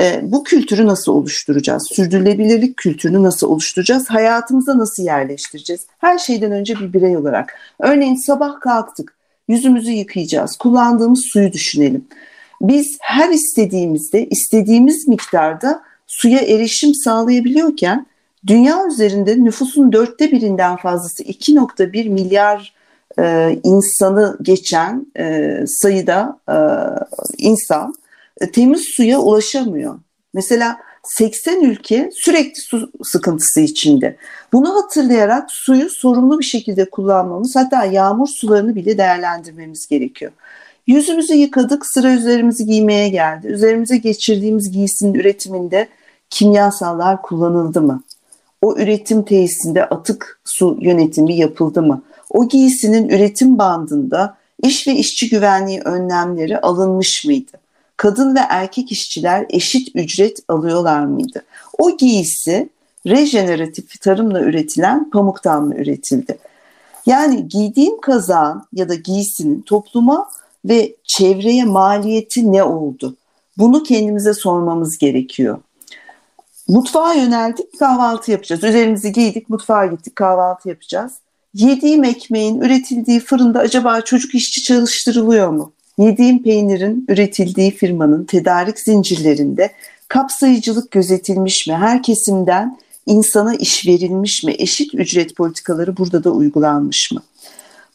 E, 0.00 0.20
bu 0.22 0.44
kültürü 0.44 0.86
nasıl 0.86 1.12
oluşturacağız? 1.12 1.88
Sürdürülebilirlik 1.92 2.76
kültürünü 2.76 3.22
nasıl 3.22 3.48
oluşturacağız? 3.48 4.10
Hayatımıza 4.10 4.78
nasıl 4.78 5.02
yerleştireceğiz? 5.02 5.86
Her 5.98 6.18
şeyden 6.18 6.52
önce 6.52 6.74
bir 6.80 6.92
birey 6.92 7.16
olarak. 7.16 7.54
Örneğin 7.80 8.26
sabah 8.26 8.60
kalktık, 8.60 9.14
yüzümüzü 9.48 9.90
yıkayacağız, 9.90 10.56
kullandığımız 10.56 11.24
suyu 11.32 11.52
düşünelim. 11.52 12.04
Biz 12.60 12.98
her 13.00 13.30
istediğimizde, 13.30 14.26
istediğimiz 14.26 15.08
miktarda 15.08 15.82
suya 16.06 16.40
erişim 16.40 16.94
sağlayabiliyorken 16.94 18.06
dünya 18.46 18.86
üzerinde 18.86 19.44
nüfusun 19.44 19.92
dörtte 19.92 20.32
birinden 20.32 20.76
fazlası 20.76 21.22
2.1 21.22 22.08
milyar 22.08 22.74
e, 23.18 23.58
insanı 23.64 24.36
geçen 24.42 25.06
e, 25.18 25.56
sayıda 25.66 26.38
e, 26.48 26.56
insan 27.38 27.94
temiz 28.52 28.84
suya 28.96 29.18
ulaşamıyor. 29.18 29.98
Mesela 30.34 30.78
80 31.02 31.60
ülke 31.60 32.10
sürekli 32.12 32.60
su 32.60 32.90
sıkıntısı 33.02 33.60
içinde. 33.60 34.16
Bunu 34.52 34.74
hatırlayarak 34.74 35.50
suyu 35.50 35.90
sorumlu 35.90 36.38
bir 36.38 36.44
şekilde 36.44 36.90
kullanmamız 36.90 37.56
hatta 37.56 37.84
yağmur 37.84 38.26
sularını 38.26 38.74
bile 38.74 38.98
değerlendirmemiz 38.98 39.86
gerekiyor. 39.86 40.32
Yüzümüzü 40.86 41.34
yıkadık, 41.34 41.86
sıra 41.86 42.12
üzerimizi 42.12 42.66
giymeye 42.66 43.08
geldi. 43.08 43.46
Üzerimize 43.46 43.96
geçirdiğimiz 43.96 44.70
giysinin 44.70 45.14
üretiminde 45.14 45.88
kimyasallar 46.30 47.22
kullanıldı 47.22 47.80
mı? 47.82 48.02
O 48.62 48.76
üretim 48.76 49.22
tesisinde 49.22 49.84
atık 49.84 50.40
su 50.44 50.78
yönetimi 50.80 51.36
yapıldı 51.36 51.82
mı? 51.82 52.02
O 52.30 52.48
giysinin 52.48 53.08
üretim 53.08 53.58
bandında 53.58 54.36
İş 54.62 54.88
ve 54.88 54.92
işçi 54.92 55.30
güvenliği 55.30 55.80
önlemleri 55.80 56.60
alınmış 56.60 57.24
mıydı? 57.24 57.61
Kadın 57.96 58.34
ve 58.34 58.40
erkek 58.48 58.92
işçiler 58.92 59.46
eşit 59.50 59.88
ücret 59.94 60.38
alıyorlar 60.48 61.04
mıydı? 61.04 61.44
O 61.78 61.96
giysi 61.96 62.68
rejeneratif 63.06 64.00
tarımla 64.00 64.40
üretilen 64.40 65.10
pamuktan 65.10 65.64
mı 65.64 65.74
üretildi? 65.74 66.38
Yani 67.06 67.48
giydiğim 67.48 68.00
kazağın 68.00 68.62
ya 68.72 68.88
da 68.88 68.94
giysinin 68.94 69.60
topluma 69.60 70.28
ve 70.64 70.94
çevreye 71.04 71.64
maliyeti 71.64 72.52
ne 72.52 72.62
oldu? 72.62 73.16
Bunu 73.58 73.82
kendimize 73.82 74.34
sormamız 74.34 74.98
gerekiyor. 74.98 75.58
Mutfağa 76.68 77.14
yöneldik, 77.14 77.78
kahvaltı 77.78 78.30
yapacağız. 78.30 78.64
Üzerimizi 78.64 79.12
giydik, 79.12 79.50
mutfağa 79.50 79.86
gittik, 79.86 80.16
kahvaltı 80.16 80.68
yapacağız. 80.68 81.12
Yediğim 81.54 82.04
ekmeğin 82.04 82.60
üretildiği 82.60 83.20
fırında 83.20 83.58
acaba 83.58 84.00
çocuk 84.00 84.34
işçi 84.34 84.62
çalıştırılıyor 84.62 85.48
mu? 85.48 85.72
Yediğim 85.98 86.42
peynirin 86.42 87.04
üretildiği 87.08 87.70
firmanın 87.70 88.24
tedarik 88.24 88.78
zincirlerinde 88.78 89.72
kapsayıcılık 90.08 90.90
gözetilmiş 90.90 91.66
mi? 91.66 91.74
Her 91.74 92.02
kesimden 92.02 92.78
insana 93.06 93.54
iş 93.54 93.86
verilmiş 93.86 94.44
mi? 94.44 94.54
Eşit 94.58 94.94
ücret 94.94 95.36
politikaları 95.36 95.96
burada 95.96 96.24
da 96.24 96.30
uygulanmış 96.30 97.12
mı? 97.12 97.22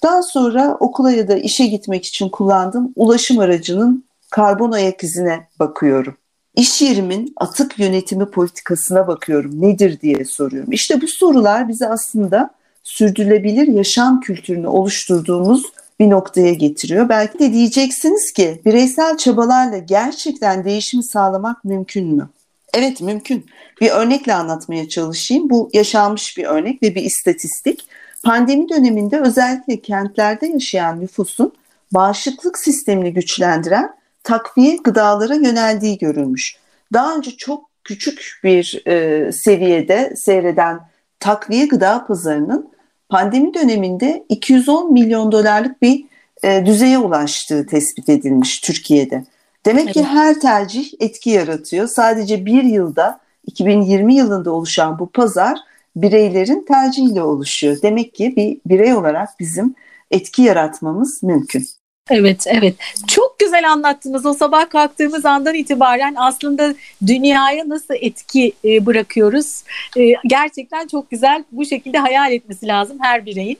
Daha 0.03 0.23
sonra 0.23 0.77
okula 0.79 1.11
ya 1.11 1.27
da 1.27 1.37
işe 1.37 1.65
gitmek 1.65 2.05
için 2.05 2.29
kullandığım 2.29 2.93
ulaşım 2.95 3.39
aracının 3.39 4.05
karbon 4.29 4.71
ayak 4.71 5.03
izine 5.03 5.47
bakıyorum. 5.59 6.17
İş 6.55 6.81
yerimin 6.81 7.33
atık 7.37 7.79
yönetimi 7.79 8.25
politikasına 8.25 9.07
bakıyorum. 9.07 9.61
Nedir 9.61 10.01
diye 10.01 10.25
soruyorum. 10.25 10.71
İşte 10.71 11.01
bu 11.01 11.07
sorular 11.07 11.67
bizi 11.67 11.87
aslında 11.87 12.49
sürdürülebilir 12.83 13.67
yaşam 13.67 14.21
kültürünü 14.21 14.67
oluşturduğumuz 14.67 15.63
bir 15.99 16.09
noktaya 16.09 16.53
getiriyor. 16.53 17.09
Belki 17.09 17.39
de 17.39 17.53
diyeceksiniz 17.53 18.31
ki 18.31 18.61
bireysel 18.65 19.17
çabalarla 19.17 19.77
gerçekten 19.77 20.65
değişimi 20.65 21.03
sağlamak 21.03 21.65
mümkün 21.65 22.07
mü? 22.07 22.29
Evet 22.73 23.01
mümkün. 23.01 23.45
Bir 23.81 23.89
örnekle 23.89 24.33
anlatmaya 24.33 24.89
çalışayım. 24.89 25.49
Bu 25.49 25.69
yaşanmış 25.73 26.37
bir 26.37 26.45
örnek 26.45 26.83
ve 26.83 26.95
bir 26.95 27.01
istatistik. 27.01 27.85
Pandemi 28.23 28.69
döneminde 28.69 29.19
özellikle 29.19 29.81
kentlerde 29.81 30.47
yaşayan 30.47 30.99
nüfusun 30.99 31.53
bağışıklık 31.93 32.57
sistemini 32.57 33.13
güçlendiren 33.13 33.95
takviye 34.23 34.75
gıdalara 34.75 35.35
yöneldiği 35.35 35.97
görülmüş. 35.97 36.55
Daha 36.93 37.15
önce 37.15 37.31
çok 37.31 37.69
küçük 37.83 38.39
bir 38.43 38.81
e, 38.87 39.31
seviyede 39.31 40.13
seyreden 40.15 40.79
takviye 41.19 41.65
gıda 41.65 42.05
pazarının 42.07 42.69
pandemi 43.09 43.53
döneminde 43.53 44.25
210 44.29 44.93
milyon 44.93 45.31
dolarlık 45.31 45.81
bir 45.81 46.05
e, 46.43 46.65
düzeye 46.65 46.97
ulaştığı 46.97 47.65
tespit 47.65 48.09
edilmiş 48.09 48.59
Türkiye'de. 48.59 49.23
Demek 49.65 49.83
evet. 49.83 49.93
ki 49.93 50.03
her 50.03 50.39
tercih 50.39 50.93
etki 50.99 51.29
yaratıyor. 51.29 51.87
Sadece 51.87 52.45
bir 52.45 52.63
yılda 52.63 53.19
2020 53.47 54.15
yılında 54.15 54.51
oluşan 54.51 54.99
bu 54.99 55.09
pazar 55.09 55.57
bireylerin 55.95 56.65
tercihiyle 56.67 57.23
oluşuyor. 57.23 57.77
Demek 57.81 58.15
ki 58.15 58.33
bir 58.35 58.57
birey 58.65 58.93
olarak 58.93 59.29
bizim 59.39 59.75
etki 60.11 60.41
yaratmamız 60.41 61.23
mümkün. 61.23 61.67
Evet, 62.09 62.43
evet. 62.47 62.75
Çok 63.07 63.39
güzel 63.39 63.71
anlattınız. 63.71 64.25
O 64.25 64.33
sabah 64.33 64.69
kalktığımız 64.69 65.25
andan 65.25 65.55
itibaren 65.55 66.15
aslında 66.17 66.73
dünyaya 67.07 67.69
nasıl 67.69 67.93
etki 68.01 68.53
e, 68.65 68.85
bırakıyoruz? 68.85 69.63
E, 69.97 70.01
gerçekten 70.25 70.87
çok 70.87 71.09
güzel. 71.09 71.43
Bu 71.51 71.65
şekilde 71.65 71.97
hayal 71.97 72.31
etmesi 72.31 72.67
lazım 72.67 72.97
her 73.01 73.25
bireyin. 73.25 73.57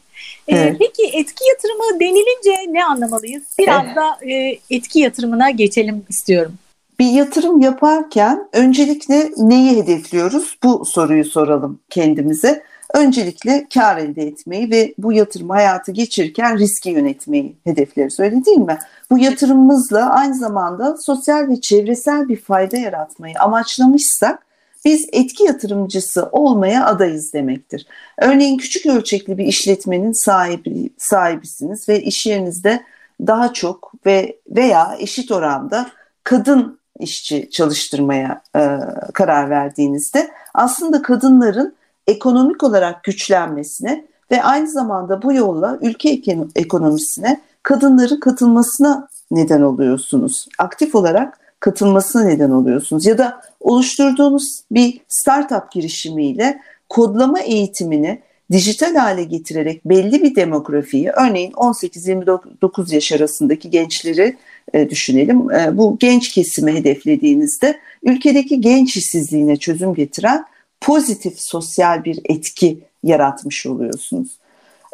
E, 0.48 0.56
evet. 0.56 0.76
Peki 0.80 1.18
etki 1.18 1.44
yatırımı 1.50 2.00
denilince 2.00 2.74
ne 2.74 2.86
anlamalıyız? 2.86 3.44
Biraz 3.60 3.86
evet. 3.86 3.96
da 3.96 4.18
etki 4.70 5.00
yatırımına 5.00 5.50
geçelim 5.50 6.06
istiyorum. 6.10 6.54
Bir 7.00 7.12
yatırım 7.12 7.62
yaparken 7.62 8.50
öncelikle 8.54 9.32
neyi 9.38 9.78
hedefliyoruz? 9.78 10.58
Bu 10.64 10.86
soruyu 10.86 11.26
soralım 11.26 11.80
kendimize 11.90 12.64
öncelikle 12.94 13.68
kar 13.74 13.98
elde 13.98 14.22
etmeyi 14.22 14.72
ve 14.72 14.94
bu 14.98 15.14
yatırım 15.14 15.50
hayatı 15.50 15.92
geçirirken 15.92 16.58
riski 16.58 16.90
yönetmeyi 16.90 17.56
hedefleriz 17.64 18.20
öyle 18.20 18.46
değil 18.46 18.58
mi? 18.58 18.80
Bu 19.12 19.20
yatırımımızla 19.20 20.10
aynı 20.10 20.36
zamanda 20.36 20.98
sosyal 20.98 21.50
ve 21.50 21.62
çevresel 21.62 22.30
bir 22.30 22.42
fayda 22.42 22.78
yaratmayı 22.78 23.34
amaçlamışsak 23.40 24.48
biz 24.86 25.08
etki 25.12 25.44
yatırımcısı 25.44 26.30
olmaya 26.32 26.86
adayız 26.86 27.34
demektir. 27.34 27.88
Örneğin 28.18 28.58
küçük 28.58 28.86
ölçekli 28.86 29.38
bir 29.38 29.46
işletmenin 29.46 30.26
sahibi 30.26 30.90
sahibisiniz 30.98 31.90
ve 31.90 32.02
iş 32.02 32.26
yerinizde 32.26 32.84
daha 33.28 33.54
çok 33.54 33.94
ve 34.06 34.38
veya 34.50 34.96
eşit 35.00 35.32
oranda 35.32 35.90
kadın 36.24 36.80
işçi 37.00 37.50
çalıştırmaya 37.50 38.42
e, 38.56 38.80
karar 39.14 39.50
verdiğinizde 39.50 40.32
aslında 40.54 41.02
kadınların 41.02 41.77
ekonomik 42.08 42.64
olarak 42.64 43.04
güçlenmesine 43.04 44.06
ve 44.32 44.44
aynı 44.44 44.68
zamanda 44.72 45.22
bu 45.22 45.34
yolla 45.34 45.78
ülke 45.82 46.22
ekonomisine 46.56 47.42
kadınların 47.64 48.20
katılmasına 48.20 49.08
neden 49.32 49.62
oluyorsunuz. 49.62 50.48
Aktif 50.60 50.96
olarak 50.96 51.40
katılmasına 51.60 52.24
neden 52.24 52.50
oluyorsunuz. 52.50 53.06
Ya 53.06 53.18
da 53.18 53.42
oluşturduğunuz 53.60 54.62
bir 54.72 55.02
startup 55.08 55.72
girişimiyle 55.72 56.62
kodlama 56.90 57.40
eğitimini 57.40 58.22
dijital 58.52 58.96
hale 58.96 59.24
getirerek 59.24 59.86
belli 59.86 60.24
bir 60.24 60.36
demografiyi 60.36 61.10
örneğin 61.10 61.52
18-29 61.52 62.94
yaş 62.94 63.12
arasındaki 63.12 63.70
gençleri 63.70 64.38
e, 64.74 64.90
düşünelim. 64.90 65.52
E, 65.52 65.78
bu 65.78 65.98
genç 66.00 66.30
kesimi 66.30 66.74
hedeflediğinizde 66.74 67.80
ülkedeki 68.04 68.62
genç 68.62 68.98
işsizliğine 68.98 69.58
çözüm 69.58 69.94
getiren 69.94 70.46
pozitif 70.82 71.40
sosyal 71.40 72.04
bir 72.04 72.20
etki 72.26 72.80
yaratmış 73.04 73.66
oluyorsunuz. 73.66 74.38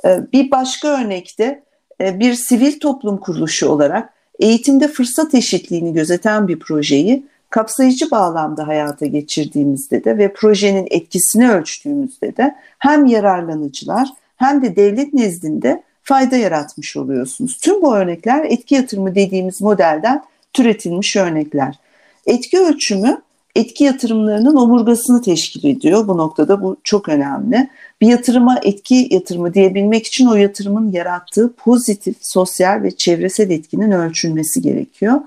Ee, 0.06 0.20
bir 0.34 0.52
başka 0.52 0.88
örnekte 0.88 1.64
e, 2.02 2.20
bir 2.20 2.34
sivil 2.34 2.80
toplum 2.80 3.18
kuruluşu 3.18 3.70
olarak 3.70 4.14
eğitimde 4.40 4.88
fırsat 4.88 5.36
eşitliğini 5.36 5.94
gözeten 5.94 6.48
bir 6.48 6.60
projeyi 6.60 7.26
kapsayıcı 7.50 8.12
bağlamda 8.12 8.68
hayata 8.68 9.06
geçirdiğimizde 9.06 10.04
de 10.04 10.18
ve 10.18 10.34
projenin 10.34 10.88
etkisini 10.92 11.52
ölçtüğümüzde 11.52 12.38
de 12.38 12.56
hem 12.80 13.06
yararlanıcılar 13.06 14.10
hem 14.38 14.62
de 14.62 14.76
devlet 14.76 15.14
nezdinde 15.14 15.84
fayda 16.04 16.36
yaratmış 16.36 16.98
oluyorsunuz. 16.98 17.58
Tüm 17.58 17.82
bu 17.82 17.96
örnekler 17.96 18.46
etki 18.46 18.76
yatırımı 18.76 19.16
dediğimiz 19.16 19.62
modelden 19.62 20.24
türetilmiş 20.54 21.16
örnekler. 21.16 21.80
Etki 22.26 22.60
ölçümü 22.60 23.22
etki 23.56 23.84
yatırımlarının 23.84 24.56
omurgasını 24.56 25.22
teşkil 25.22 25.70
ediyor. 25.70 26.08
Bu 26.08 26.18
noktada 26.18 26.62
bu 26.62 26.78
çok 26.84 27.10
önemli. 27.10 27.70
Bir 28.02 28.08
yatırıma 28.08 28.60
etki 28.64 29.08
yatırımı 29.12 29.54
diyebilmek 29.54 30.08
için 30.08 30.28
o 30.28 30.36
yatırımın 30.36 30.92
yarattığı 30.92 31.54
pozitif 31.54 32.16
sosyal 32.22 32.84
ve 32.84 32.92
çevresel 32.92 33.50
etkinin 33.50 33.92
ölçülmesi 33.92 34.62
gerekiyor. 34.62 35.22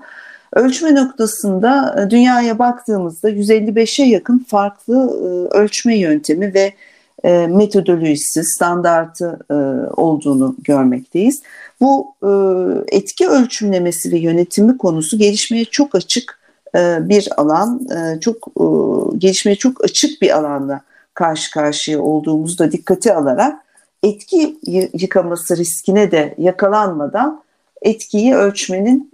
Ölçme 0.53 0.95
noktasında 0.95 1.95
e, 2.01 2.09
dünyaya 2.09 2.59
baktığımızda 2.59 3.29
155'e 3.29 4.05
yakın 4.05 4.45
farklı 4.47 4.95
e, 4.95 5.57
ölçme 5.57 5.97
yöntemi 5.97 6.53
ve 6.53 6.73
e, 7.23 7.47
metodolojisi, 7.47 8.43
standartı 8.43 9.39
olduğunu 9.97 10.55
görmekteyiz. 10.63 11.41
Bu 11.81 12.15
etki 12.91 13.27
ölçümlemesi 13.27 14.11
ve 14.11 14.17
yönetimi 14.17 14.77
konusu 14.77 15.17
gelişmeye 15.17 15.65
çok 15.65 15.95
açık 15.95 16.39
bir 17.09 17.29
alan, 17.37 17.87
e, 17.89 18.19
çok 18.19 18.35
e, 18.47 18.65
gelişmeye 19.17 19.55
çok 19.55 19.83
açık 19.83 20.21
bir 20.21 20.37
alanla 20.37 20.81
karşı 21.13 21.51
karşıya 21.51 22.01
olduğumuzda 22.01 22.71
dikkate 22.71 23.15
alarak 23.15 23.59
etki 24.03 24.57
yıkaması 24.93 25.57
riskine 25.57 26.11
de 26.11 26.35
yakalanmadan 26.37 27.41
etkiyi 27.81 28.35
ölçmenin 28.35 29.11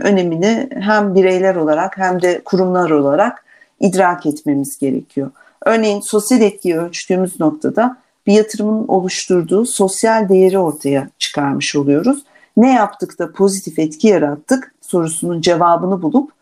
önemini 0.00 0.68
hem 0.80 1.14
bireyler 1.14 1.56
olarak 1.56 1.98
hem 1.98 2.22
de 2.22 2.40
kurumlar 2.44 2.90
olarak 2.90 3.44
idrak 3.80 4.26
etmemiz 4.26 4.78
gerekiyor. 4.78 5.30
Örneğin 5.64 6.00
sosyal 6.00 6.40
etkiyi 6.40 6.78
ölçtüğümüz 6.78 7.40
noktada 7.40 7.96
bir 8.26 8.32
yatırımın 8.32 8.88
oluşturduğu 8.88 9.66
sosyal 9.66 10.28
değeri 10.28 10.58
ortaya 10.58 11.08
çıkarmış 11.18 11.76
oluyoruz. 11.76 12.24
Ne 12.56 12.72
yaptık 12.72 13.18
da 13.18 13.32
pozitif 13.32 13.78
etki 13.78 14.08
yarattık 14.08 14.74
sorusunun 14.80 15.40
cevabını 15.40 16.02
bulup 16.02 16.35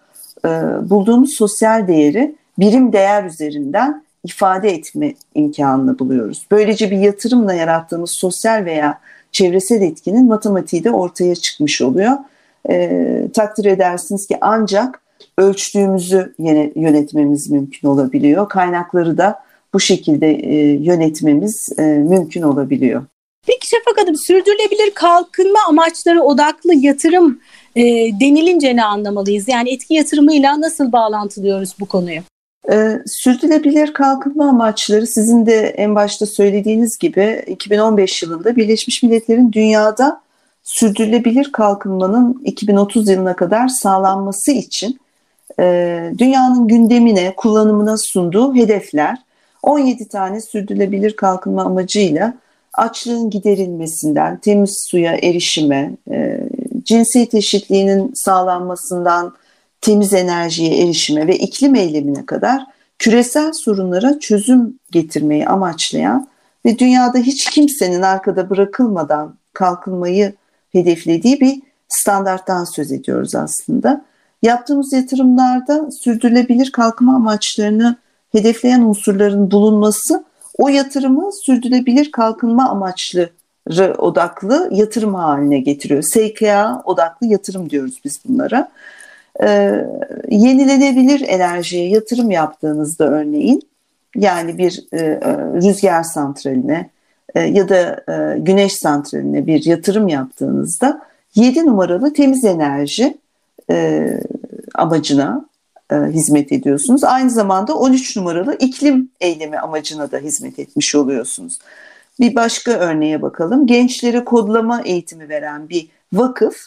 e, 0.45 0.49
bulduğumuz 0.91 1.35
sosyal 1.37 1.89
değeri 1.89 2.35
birim 2.59 2.93
değer 2.93 3.25
üzerinden 3.25 4.05
ifade 4.25 4.71
etme 4.71 5.15
imkanını 5.35 5.99
buluyoruz. 5.99 6.47
Böylece 6.51 6.91
bir 6.91 6.99
yatırımla 6.99 7.55
yarattığımız 7.55 8.11
sosyal 8.21 8.65
veya 8.65 9.01
çevresel 9.33 9.83
etkinin 9.83 10.27
matematiği 10.27 10.85
de 10.85 10.91
ortaya 10.91 11.35
çıkmış 11.35 11.83
oluyor. 11.83 12.13
E, 12.71 13.29
takdir 13.35 13.65
edersiniz 13.65 14.27
ki 14.27 14.39
ancak 14.41 15.01
ölçtüğümüzü 15.39 16.35
yönetmemiz 16.77 17.51
mümkün 17.51 17.89
olabiliyor. 17.89 18.49
Kaynakları 18.49 19.19
da 19.19 19.45
bu 19.75 19.81
şekilde 19.81 20.31
e, 20.31 20.57
yönetmemiz 20.73 21.69
e, 21.79 21.83
mümkün 21.83 22.43
olabiliyor. 22.43 23.03
Peki 23.47 23.69
Şafak 23.69 24.01
Hanım 24.01 24.17
sürdürülebilir 24.17 24.95
kalkınma 24.95 25.59
amaçları 25.69 26.23
odaklı 26.23 26.75
yatırım 26.75 27.41
e, 27.77 27.83
denilince 28.21 28.77
ne 28.77 28.85
anlamalıyız? 28.85 29.49
Yani 29.49 29.75
etki 29.75 29.95
yatırımıyla 29.95 30.61
nasıl 30.61 30.93
bağlantılıyoruz 30.93 31.75
bu 31.81 31.87
konuyu? 31.87 32.21
Ee, 32.71 32.99
sürdürülebilir 33.07 33.93
kalkınma 33.93 34.49
amaçları 34.49 35.07
sizin 35.07 35.47
de 35.47 35.61
en 35.61 35.95
başta 35.95 36.27
söylediğiniz 36.27 36.99
gibi 36.99 37.45
2015 37.47 38.23
yılında 38.23 38.57
Birleşmiş 38.57 39.03
Milletler'in 39.03 39.53
dünyada 39.53 40.21
sürdürülebilir 40.63 41.53
kalkınmanın 41.53 42.43
2030 42.45 43.09
yılına 43.09 43.37
kadar 43.37 43.69
sağlanması 43.69 44.53
için 44.53 45.01
e, 45.61 46.13
dünyanın 46.19 46.69
gündemine, 46.69 47.35
kullanımına 47.37 47.97
sunduğu 47.99 48.55
hedefler 48.55 49.19
17 49.63 50.09
tane 50.09 50.41
sürdürülebilir 50.41 51.17
kalkınma 51.17 51.63
amacıyla 51.63 52.35
açlığın 52.75 53.31
giderilmesinden, 53.31 54.41
temiz 54.41 54.87
suya 54.91 55.13
erişime, 55.13 55.91
e, 56.11 56.41
cinsiyet 56.85 57.35
eşitliğinin 57.35 58.13
sağlanmasından 58.15 59.35
temiz 59.81 60.13
enerjiye 60.13 60.83
erişime 60.85 61.27
ve 61.27 61.37
iklim 61.37 61.75
eylemine 61.75 62.27
kadar 62.27 62.63
küresel 62.99 63.53
sorunlara 63.53 64.19
çözüm 64.19 64.79
getirmeyi 64.91 65.47
amaçlayan 65.47 66.29
ve 66.67 66.79
dünyada 66.79 67.19
hiç 67.19 67.51
kimsenin 67.51 68.03
arkada 68.03 68.51
bırakılmadan 68.51 69.35
kalkınmayı 69.53 70.35
hedeflediği 70.73 71.41
bir 71.41 71.63
standarttan 71.89 72.65
söz 72.65 72.93
ediyoruz 72.93 73.35
aslında. 73.35 74.05
Yaptığımız 74.43 74.93
yatırımlarda 74.93 75.91
sürdürülebilir 75.91 76.73
kalkınma 76.73 77.17
amaçlarını 77.17 77.97
hedefleyen 78.33 78.81
unsurların 78.81 79.51
bulunması 79.51 80.25
o 80.59 80.69
yatırımı 80.69 81.31
sürdürülebilir 81.33 82.13
kalkınma 82.13 82.69
amaçlı 82.69 83.31
odaklı 83.99 84.69
yatırım 84.73 85.15
haline 85.15 85.59
getiriyor. 85.59 86.03
SKA 86.03 86.83
odaklı 86.85 87.27
yatırım 87.27 87.71
diyoruz 87.71 88.01
biz 88.05 88.21
bunlara. 88.29 88.71
Ee, 89.43 89.87
yenilenebilir 90.29 91.29
enerjiye 91.29 91.89
yatırım 91.89 92.31
yaptığınızda 92.31 93.09
örneğin 93.09 93.63
yani 94.17 94.59
bir 94.59 94.85
e, 94.93 94.99
e, 94.99 95.37
rüzgar 95.37 96.03
santraline 96.03 96.91
e, 97.35 97.41
ya 97.41 97.69
da 97.69 98.05
e, 98.09 98.39
güneş 98.39 98.73
santraline 98.73 99.47
bir 99.47 99.65
yatırım 99.65 100.09
yaptığınızda 100.09 101.01
7 101.35 101.67
numaralı 101.67 102.13
temiz 102.13 102.45
enerji 102.45 103.19
e, 103.71 104.09
amacına 104.75 105.45
e, 105.93 105.97
hizmet 105.97 106.53
ediyorsunuz. 106.53 107.05
Aynı 107.05 107.31
zamanda 107.31 107.75
13 107.75 108.17
numaralı 108.17 108.57
iklim 108.59 109.11
eylemi 109.21 109.59
amacına 109.59 110.13
da 110.13 110.19
hizmet 110.19 110.59
etmiş 110.59 110.95
oluyorsunuz. 110.95 111.59
Bir 112.21 112.35
başka 112.35 112.71
örneğe 112.71 113.23
bakalım. 113.23 113.67
Gençlere 113.67 114.25
kodlama 114.25 114.83
eğitimi 114.83 115.29
veren 115.29 115.69
bir 115.69 115.89
vakıf 116.13 116.67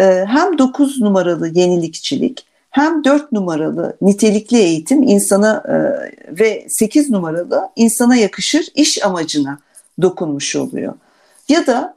e, 0.00 0.04
hem 0.28 0.58
9 0.58 1.00
numaralı 1.00 1.48
yenilikçilik 1.48 2.46
hem 2.70 3.04
4 3.04 3.32
numaralı 3.32 3.96
nitelikli 4.02 4.58
eğitim 4.58 5.02
insana 5.02 5.62
e, 5.68 5.74
ve 6.38 6.66
8 6.68 7.10
numaralı 7.10 7.68
insana 7.76 8.16
yakışır 8.16 8.66
iş 8.74 9.04
amacına 9.04 9.58
dokunmuş 10.02 10.56
oluyor. 10.56 10.94
Ya 11.48 11.66
da 11.66 11.94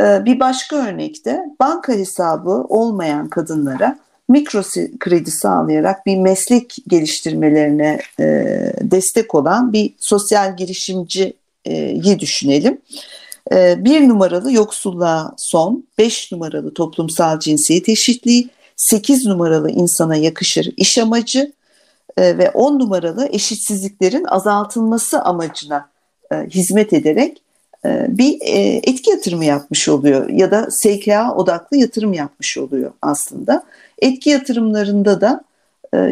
e, 0.00 0.24
bir 0.24 0.40
başka 0.40 0.76
örnekte 0.76 1.44
banka 1.60 1.92
hesabı 1.92 2.50
olmayan 2.50 3.28
kadınlara 3.28 3.98
mikro 4.28 4.62
kredi 4.98 5.30
sağlayarak 5.30 6.06
bir 6.06 6.16
meslek 6.16 6.76
geliştirmelerine 6.88 7.98
destek 8.82 9.34
olan 9.34 9.72
bir 9.72 9.94
sosyal 9.98 10.56
girişimciyi 11.64 12.18
düşünelim. 12.18 12.80
Bir 13.84 14.08
numaralı 14.08 14.52
yoksulluğa 14.52 15.34
son, 15.36 15.84
beş 15.98 16.32
numaralı 16.32 16.74
toplumsal 16.74 17.38
cinsiyet 17.38 17.88
eşitliği, 17.88 18.48
sekiz 18.76 19.26
numaralı 19.26 19.70
insana 19.70 20.16
yakışır 20.16 20.72
iş 20.76 20.98
amacı 20.98 21.52
ve 22.18 22.50
on 22.50 22.78
numaralı 22.78 23.28
eşitsizliklerin 23.32 24.24
azaltılması 24.24 25.20
amacına 25.22 25.88
hizmet 26.32 26.92
ederek 26.92 27.42
bir 28.08 28.38
etki 28.82 29.10
yatırımı 29.10 29.44
yapmış 29.44 29.88
oluyor 29.88 30.28
ya 30.28 30.50
da 30.50 30.68
SKA 30.70 31.34
odaklı 31.34 31.76
yatırım 31.76 32.12
yapmış 32.12 32.58
oluyor 32.58 32.92
aslında. 33.02 33.62
Etki 33.98 34.30
yatırımlarında 34.30 35.20
da 35.20 35.44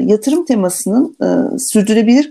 yatırım 0.01 0.45
temasının 0.45 1.17
sürdürülebilir 1.59 2.31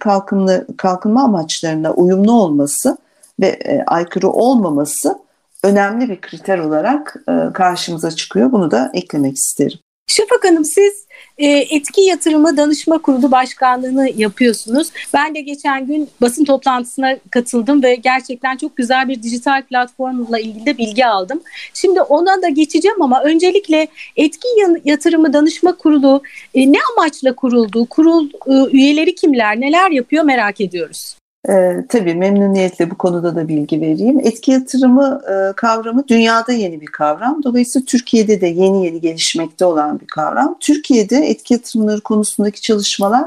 kalkınma 0.77 1.23
amaçlarına 1.23 1.93
uyumlu 1.93 2.31
olması 2.31 2.97
ve 3.39 3.83
aykırı 3.87 4.29
olmaması 4.29 5.19
önemli 5.63 6.09
bir 6.09 6.21
kriter 6.21 6.57
olarak 6.57 7.15
karşımıza 7.53 8.11
çıkıyor. 8.11 8.51
Bunu 8.51 8.71
da 8.71 8.91
eklemek 8.93 9.35
isterim. 9.35 9.79
Şafak 10.07 10.45
Hanım 10.45 10.65
siz 10.65 11.05
e, 11.37 11.47
etki 11.47 12.01
yatırımı 12.01 12.57
danışma 12.57 12.97
kurulu 12.97 13.31
başkanlığını 13.31 14.09
yapıyorsunuz. 14.15 14.87
Ben 15.13 15.35
de 15.35 15.41
geçen 15.41 15.87
gün 15.87 16.09
basın 16.21 16.45
toplantısına 16.45 17.17
katıldım 17.31 17.83
ve 17.83 17.95
gerçekten 17.95 18.57
çok 18.57 18.77
güzel 18.77 19.07
bir 19.07 19.23
dijital 19.23 19.61
platformla 19.61 20.39
ilgili 20.39 20.65
de 20.65 20.77
bilgi 20.77 21.05
aldım. 21.05 21.41
Şimdi 21.73 22.01
ona 22.01 22.41
da 22.41 22.49
geçeceğim 22.49 23.01
ama 23.01 23.23
öncelikle 23.23 23.87
etki 24.15 24.47
yatırımı 24.85 25.33
danışma 25.33 25.77
kurulu 25.77 26.21
e, 26.53 26.71
ne 26.71 26.77
amaçla 26.91 27.35
kuruldu? 27.35 27.85
Kurul 27.85 28.29
e, 28.47 28.77
üyeleri 28.77 29.15
kimler? 29.15 29.61
Neler 29.61 29.91
yapıyor 29.91 30.23
merak 30.23 30.61
ediyoruz. 30.61 31.15
E, 31.49 31.85
tabii 31.89 32.15
memnuniyetle 32.15 32.91
bu 32.91 32.95
konuda 32.95 33.35
da 33.35 33.47
bilgi 33.47 33.81
vereyim. 33.81 34.19
Etki 34.19 34.51
yatırımı 34.51 35.21
e, 35.29 35.53
kavramı 35.55 36.07
dünyada 36.07 36.51
yeni 36.51 36.81
bir 36.81 36.85
kavram. 36.85 37.43
Dolayısıyla 37.43 37.85
Türkiye'de 37.85 38.41
de 38.41 38.47
yeni 38.47 38.85
yeni 38.85 39.01
gelişmekte 39.01 39.65
olan 39.65 39.99
bir 39.99 40.07
kavram. 40.07 40.57
Türkiye'de 40.59 41.17
etki 41.17 41.53
yatırımları 41.53 42.01
konusundaki 42.01 42.61
çalışmalar 42.61 43.25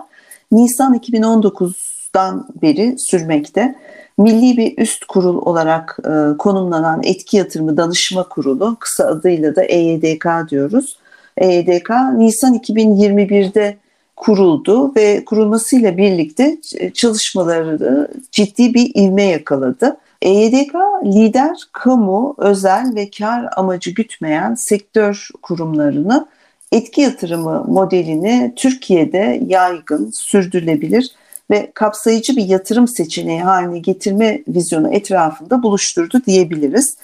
Nisan 0.52 0.94
2019'dan 0.94 2.48
beri 2.62 2.98
sürmekte. 2.98 3.74
Milli 4.18 4.56
bir 4.56 4.78
üst 4.78 5.04
kurul 5.04 5.42
olarak 5.42 5.98
e, 6.04 6.36
konumlanan 6.36 7.00
Etki 7.04 7.36
Yatırımı 7.36 7.76
Danışma 7.76 8.28
Kurulu, 8.28 8.76
kısa 8.80 9.04
adıyla 9.04 9.56
da 9.56 9.62
EYDK 9.62 10.26
diyoruz. 10.50 10.98
EYDK 11.36 11.90
Nisan 12.16 12.54
2021'de 12.54 13.76
kuruldu 14.18 14.94
ve 14.96 15.24
kurulmasıyla 15.24 15.96
birlikte 15.96 16.58
çalışmaları 16.94 18.08
ciddi 18.32 18.74
bir 18.74 18.94
ivme 18.94 19.24
yakaladı. 19.24 19.96
EYDK 20.22 20.74
lider 21.04 21.56
kamu, 21.72 22.34
özel 22.38 22.94
ve 22.94 23.10
kar 23.18 23.46
amacı 23.56 23.90
gütmeyen 23.90 24.54
sektör 24.54 25.28
kurumlarını 25.42 26.26
etki 26.72 27.00
yatırımı 27.00 27.64
modelini 27.68 28.52
Türkiye'de 28.56 29.40
yaygın, 29.46 30.10
sürdürülebilir 30.14 31.10
ve 31.50 31.70
kapsayıcı 31.74 32.36
bir 32.36 32.44
yatırım 32.44 32.88
seçeneği 32.88 33.42
haline 33.42 33.78
getirme 33.78 34.42
vizyonu 34.48 34.94
etrafında 34.94 35.62
buluşturdu 35.62 36.22
diyebiliriz. 36.26 36.96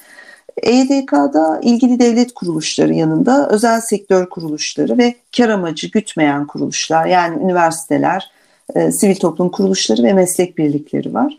EDK'da 0.62 1.60
ilgili 1.62 2.00
devlet 2.00 2.34
kuruluşları 2.34 2.94
yanında 2.94 3.48
özel 3.48 3.80
sektör 3.80 4.28
kuruluşları 4.28 4.98
ve 4.98 5.14
kar 5.36 5.48
amacı 5.48 5.90
gütmeyen 5.90 6.46
kuruluşlar 6.46 7.06
yani 7.06 7.42
üniversiteler, 7.42 8.30
e, 8.74 8.92
sivil 8.92 9.16
toplum 9.16 9.50
kuruluşları 9.50 10.02
ve 10.02 10.12
meslek 10.12 10.58
birlikleri 10.58 11.14
var. 11.14 11.38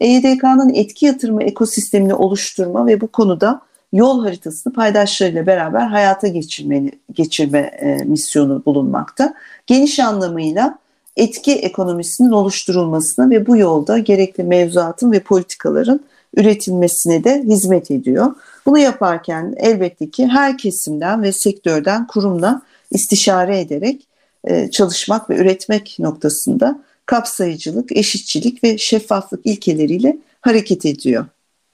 EYDK'nın 0.00 0.74
etki 0.74 1.06
yatırımı 1.06 1.42
ekosistemini 1.42 2.14
oluşturma 2.14 2.86
ve 2.86 3.00
bu 3.00 3.06
konuda 3.06 3.60
yol 3.92 4.22
haritasını 4.22 4.72
paydaşlarıyla 4.72 5.46
beraber 5.46 5.86
hayata 5.86 6.28
geçirme, 6.28 6.90
geçirme 7.12 7.58
e, 7.58 8.04
misyonu 8.04 8.62
bulunmakta. 8.66 9.34
Geniş 9.66 10.00
anlamıyla 10.00 10.78
etki 11.16 11.52
ekonomisinin 11.52 12.30
oluşturulmasına 12.30 13.30
ve 13.30 13.46
bu 13.46 13.56
yolda 13.56 13.98
gerekli 13.98 14.44
mevzuatın 14.44 15.12
ve 15.12 15.20
politikaların 15.20 16.00
üretilmesine 16.36 17.24
de 17.24 17.42
hizmet 17.42 17.90
ediyor. 17.90 18.34
Bunu 18.66 18.78
yaparken 18.78 19.54
elbette 19.56 20.10
ki 20.10 20.26
her 20.26 20.58
kesimden 20.58 21.22
ve 21.22 21.32
sektörden 21.32 22.06
kurumla 22.06 22.62
istişare 22.90 23.60
ederek 23.60 24.06
e, 24.44 24.70
çalışmak 24.70 25.30
ve 25.30 25.36
üretmek 25.36 25.96
noktasında 25.98 26.78
kapsayıcılık, 27.06 27.96
eşitçilik 27.96 28.64
ve 28.64 28.78
şeffaflık 28.78 29.46
ilkeleriyle 29.46 30.18
hareket 30.40 30.86
ediyor. 30.86 31.26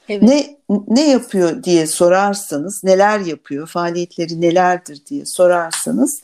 Evet. 0.08 0.22
Ne 0.22 0.60
ne 0.88 1.10
yapıyor 1.10 1.64
diye 1.64 1.86
sorarsanız, 1.86 2.84
neler 2.84 3.20
yapıyor, 3.20 3.66
faaliyetleri 3.66 4.40
nelerdir 4.40 5.02
diye 5.06 5.26
sorarsanız, 5.26 6.22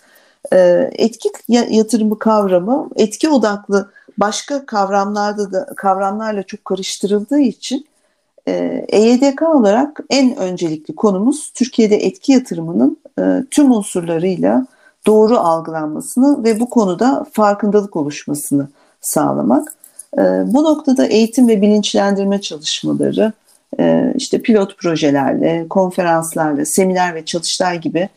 e, 0.52 0.90
etki 0.92 1.28
yatırımı 1.48 2.18
kavramı 2.18 2.90
etki 2.96 3.28
odaklı 3.28 3.90
başka 4.18 4.66
kavramlarda 4.66 5.52
da 5.52 5.66
kavramlarla 5.76 6.42
çok 6.42 6.64
karıştırıldığı 6.64 7.40
için 7.40 7.86
EYDK 8.46 9.42
e 9.42 9.46
olarak 9.46 10.00
en 10.10 10.36
öncelikli 10.36 10.94
konumuz 10.94 11.50
Türkiye'de 11.54 11.96
etki 11.96 12.32
yatırımının 12.32 12.98
e, 13.18 13.22
tüm 13.50 13.72
unsurlarıyla 13.72 14.66
doğru 15.06 15.38
algılanmasını 15.38 16.44
ve 16.44 16.60
bu 16.60 16.70
konuda 16.70 17.26
farkındalık 17.32 17.96
oluşmasını 17.96 18.68
sağlamak. 19.00 19.74
E, 20.18 20.22
bu 20.46 20.64
noktada 20.64 21.06
eğitim 21.06 21.48
ve 21.48 21.62
bilinçlendirme 21.62 22.40
çalışmaları, 22.40 23.32
e, 23.80 24.12
işte 24.16 24.42
pilot 24.42 24.78
projelerle, 24.78 25.66
konferanslarla, 25.70 26.64
seminer 26.64 27.14
ve 27.14 27.24
çalıştay 27.24 27.80
gibi 27.80 28.08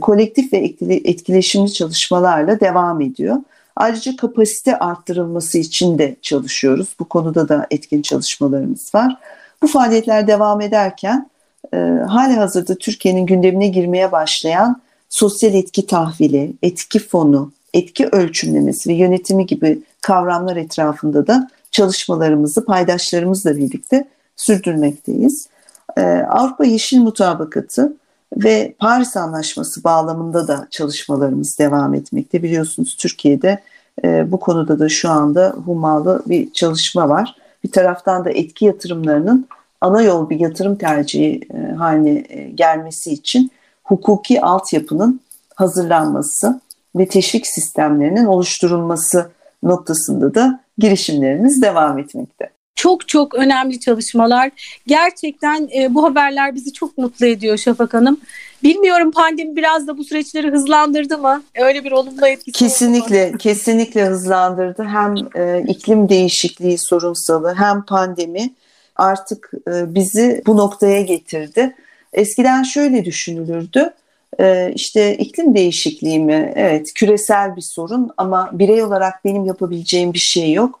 kolektif 0.00 0.52
ve 0.52 0.72
etkileşimli 1.04 1.72
çalışmalarla 1.72 2.60
devam 2.60 3.00
ediyor. 3.00 3.36
Ayrıca 3.76 4.16
kapasite 4.16 4.78
arttırılması 4.78 5.58
için 5.58 5.98
de 5.98 6.16
çalışıyoruz. 6.22 6.88
Bu 7.00 7.04
konuda 7.04 7.48
da 7.48 7.66
etkin 7.70 8.02
çalışmalarımız 8.02 8.94
var. 8.94 9.16
Bu 9.62 9.66
faaliyetler 9.66 10.26
devam 10.26 10.60
ederken 10.60 11.30
e, 11.74 11.76
hali 12.08 12.34
hazırda 12.34 12.74
Türkiye'nin 12.74 13.26
gündemine 13.26 13.68
girmeye 13.68 14.12
başlayan 14.12 14.82
sosyal 15.08 15.54
etki 15.54 15.86
tahvili, 15.86 16.52
etki 16.62 16.98
fonu, 16.98 17.52
etki 17.74 18.06
ölçümlemesi 18.06 18.90
ve 18.90 18.94
yönetimi 18.94 19.46
gibi 19.46 19.82
kavramlar 20.00 20.56
etrafında 20.56 21.26
da 21.26 21.50
çalışmalarımızı 21.70 22.64
paydaşlarımızla 22.64 23.56
birlikte 23.56 24.08
sürdürmekteyiz. 24.36 25.48
Ee, 25.96 26.02
Avrupa 26.30 26.64
Yeşil 26.64 26.98
Mutabakatı 26.98 27.92
ve 28.36 28.74
Paris 28.78 29.16
Anlaşması 29.16 29.84
bağlamında 29.84 30.48
da 30.48 30.66
çalışmalarımız 30.70 31.58
devam 31.58 31.94
etmekte. 31.94 32.42
Biliyorsunuz 32.42 32.96
Türkiye'de 32.96 33.62
e, 34.04 34.32
bu 34.32 34.40
konuda 34.40 34.78
da 34.78 34.88
şu 34.88 35.10
anda 35.10 35.54
hummalı 35.64 36.22
bir 36.26 36.52
çalışma 36.52 37.08
var. 37.08 37.36
Bir 37.64 37.70
taraftan 37.70 38.24
da 38.24 38.30
etki 38.30 38.64
yatırımlarının 38.64 39.48
ana 39.80 40.02
yol 40.02 40.30
bir 40.30 40.40
yatırım 40.40 40.76
tercihi 40.76 41.40
e, 41.54 41.74
haline 41.74 42.24
e, 42.28 42.50
gelmesi 42.50 43.10
için 43.12 43.50
hukuki 43.84 44.42
altyapının 44.42 45.20
hazırlanması 45.54 46.60
ve 46.96 47.08
teşvik 47.08 47.46
sistemlerinin 47.46 48.24
oluşturulması 48.24 49.30
noktasında 49.62 50.34
da 50.34 50.60
girişimlerimiz 50.78 51.62
devam 51.62 51.98
etmekte. 51.98 52.50
Çok 52.74 53.08
çok 53.08 53.34
önemli 53.34 53.80
çalışmalar. 53.80 54.50
Gerçekten 54.86 55.68
e, 55.78 55.94
bu 55.94 56.04
haberler 56.04 56.54
bizi 56.54 56.72
çok 56.72 56.98
mutlu 56.98 57.26
ediyor 57.26 57.56
Şafak 57.56 57.94
Hanım. 57.94 58.20
Bilmiyorum 58.64 59.10
pandemi 59.10 59.56
biraz 59.56 59.86
da 59.86 59.98
bu 59.98 60.04
süreçleri 60.04 60.50
hızlandırdı 60.50 61.18
mı? 61.18 61.42
Öyle 61.60 61.84
bir 61.84 61.92
olumlu 61.92 62.26
etkisi 62.26 62.52
Kesinlikle, 62.52 63.28
oldu 63.28 63.38
kesinlikle 63.38 64.04
hızlandırdı. 64.04 64.84
Hem 64.84 65.14
e, 65.36 65.64
iklim 65.68 66.08
değişikliği 66.08 66.78
sorunsalı 66.78 67.54
hem 67.54 67.82
pandemi 67.82 68.50
artık 68.96 69.50
e, 69.68 69.94
bizi 69.94 70.42
bu 70.46 70.56
noktaya 70.56 71.02
getirdi. 71.02 71.76
Eskiden 72.12 72.62
şöyle 72.62 73.04
düşünülürdü. 73.04 73.94
E, 74.40 74.72
işte 74.74 75.16
iklim 75.16 75.54
değişikliği 75.54 76.20
mi? 76.20 76.52
Evet, 76.56 76.94
küresel 76.94 77.56
bir 77.56 77.62
sorun 77.62 78.10
ama 78.16 78.50
birey 78.52 78.82
olarak 78.82 79.24
benim 79.24 79.44
yapabileceğim 79.44 80.12
bir 80.12 80.18
şey 80.18 80.52
yok. 80.52 80.80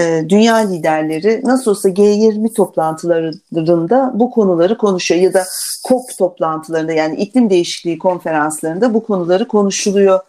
E, 0.00 0.24
dünya 0.28 0.56
liderleri 0.56 1.40
nasıl 1.44 1.70
olsa 1.70 1.88
G20 1.88 2.54
toplantılarında 2.54 4.12
bu 4.14 4.30
konuları 4.30 4.78
konuşuyor 4.78 5.20
ya 5.20 5.34
da 5.34 5.44
COP 5.88 6.18
toplantılarında 6.18 6.92
yani 6.92 7.16
iklim 7.16 7.50
değişikliği 7.50 7.98
konferanslarında 7.98 8.94
bu 8.94 9.02
konuları 9.02 9.48
konuşuluyor 9.48 10.20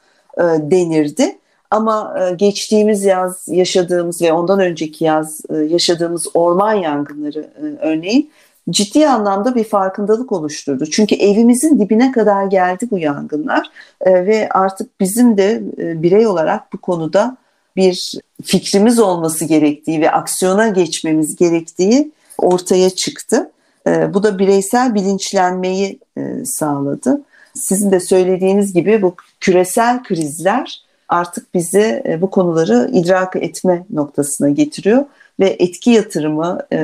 denirdi. 0.59 1.35
Ama 1.71 2.15
e, 2.19 2.33
geçtiğimiz 2.33 3.03
yaz 3.03 3.47
yaşadığımız 3.47 4.21
ve 4.21 4.33
ondan 4.33 4.59
önceki 4.59 5.03
yaz 5.03 5.41
e, 5.49 5.55
yaşadığımız 5.55 6.27
orman 6.33 6.73
yangınları 6.73 7.39
e, 7.39 7.87
örneğin 7.87 8.31
ciddi 8.69 9.07
anlamda 9.07 9.55
bir 9.55 9.63
farkındalık 9.63 10.31
oluşturdu. 10.31 10.85
Çünkü 10.85 11.15
evimizin 11.15 11.79
dibine 11.79 12.11
kadar 12.11 12.45
geldi 12.45 12.87
bu 12.91 12.99
yangınlar 12.99 13.71
ve 14.05 14.49
artık 14.49 14.99
bizim 14.99 15.37
de 15.37 15.61
birey 15.75 16.27
olarak 16.27 16.73
bu 16.73 16.77
konuda 16.77 17.37
bir 17.75 18.13
fikrimiz 18.43 18.99
olması 18.99 19.45
gerektiği 19.45 20.01
ve 20.01 20.11
aksiyona 20.11 20.67
geçmemiz 20.67 21.35
gerektiği 21.35 22.11
ortaya 22.37 22.89
çıktı. 22.89 23.51
Bu 23.85 24.23
da 24.23 24.39
bireysel 24.39 24.95
bilinçlenmeyi 24.95 25.99
sağladı. 26.45 27.21
Sizin 27.53 27.91
de 27.91 27.99
söylediğiniz 27.99 28.73
gibi 28.73 29.01
bu 29.01 29.15
küresel 29.39 30.03
krizler 30.03 30.85
artık 31.09 31.53
bizi 31.53 32.03
e, 32.07 32.21
bu 32.21 32.29
konuları 32.29 32.89
idrak 32.93 33.35
etme 33.35 33.85
noktasına 33.89 34.49
getiriyor 34.49 35.05
ve 35.39 35.55
etki 35.59 35.91
yatırımı, 35.91 36.59
e, 36.73 36.77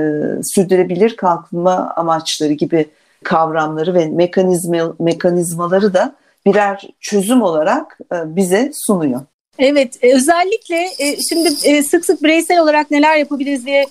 sürdürülebilir 0.44 1.16
kalkınma 1.16 1.94
amaçları 1.96 2.54
gibi 2.54 2.90
kavramları 3.24 3.94
ve 3.94 4.06
mekanizma, 4.06 4.94
mekanizmaları 5.00 5.94
da 5.94 6.16
birer 6.46 6.90
çözüm 7.00 7.42
olarak 7.42 7.98
e, 8.14 8.36
bize 8.36 8.72
sunuyor. 8.74 9.22
Evet, 9.62 9.98
e, 10.02 10.14
özellikle 10.16 10.84
e, 11.00 11.18
şimdi 11.30 11.50
e, 11.64 11.84
sık 11.84 12.06
sık 12.06 12.24
bireysel 12.24 12.60
olarak 12.60 12.92
neler 12.92 13.18
yapabiliriz 13.18 13.66
diye 13.66 13.86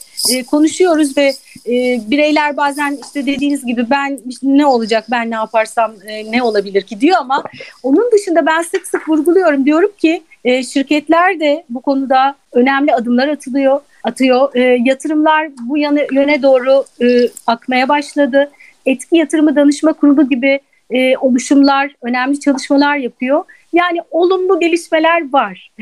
konuşuyoruz 0.50 1.16
ve 1.16 1.33
bireyler 2.11 2.56
bazen 2.56 2.98
işte 3.06 3.26
dediğiniz 3.26 3.66
gibi 3.66 3.90
ben 3.90 4.18
ne 4.42 4.66
olacak, 4.66 5.04
ben 5.11 5.30
ne 5.30 5.35
yaparsam 5.35 5.92
ne 6.30 6.42
olabilir 6.42 6.83
ki 6.83 7.00
diyor 7.00 7.16
ama 7.20 7.44
onun 7.83 8.12
dışında 8.12 8.46
ben 8.46 8.62
sık 8.62 8.87
sık 8.87 9.09
vurguluyorum 9.09 9.64
diyorum 9.64 9.90
ki 9.98 10.22
şirketler 10.44 11.40
de 11.40 11.64
bu 11.68 11.80
konuda 11.80 12.35
önemli 12.52 12.94
adımlar 12.94 13.28
atılıyor, 13.28 13.80
atıyor. 14.04 14.54
Yatırımlar 14.87 15.48
bu 15.68 15.78
yana, 15.78 16.00
yöne 16.12 16.42
doğru 16.42 16.85
akmaya 17.46 17.88
başladı. 17.88 18.50
Etki 18.87 19.16
Yatırımı 19.16 19.56
Danışma 19.56 19.92
Kurulu 19.92 20.28
gibi 20.28 20.61
oluşumlar 21.20 21.94
önemli 22.02 22.40
çalışmalar 22.40 22.96
yapıyor 22.96 23.44
yani 23.72 23.98
olumlu 24.11 24.61
gelişmeler 24.61 25.33
var. 25.33 25.70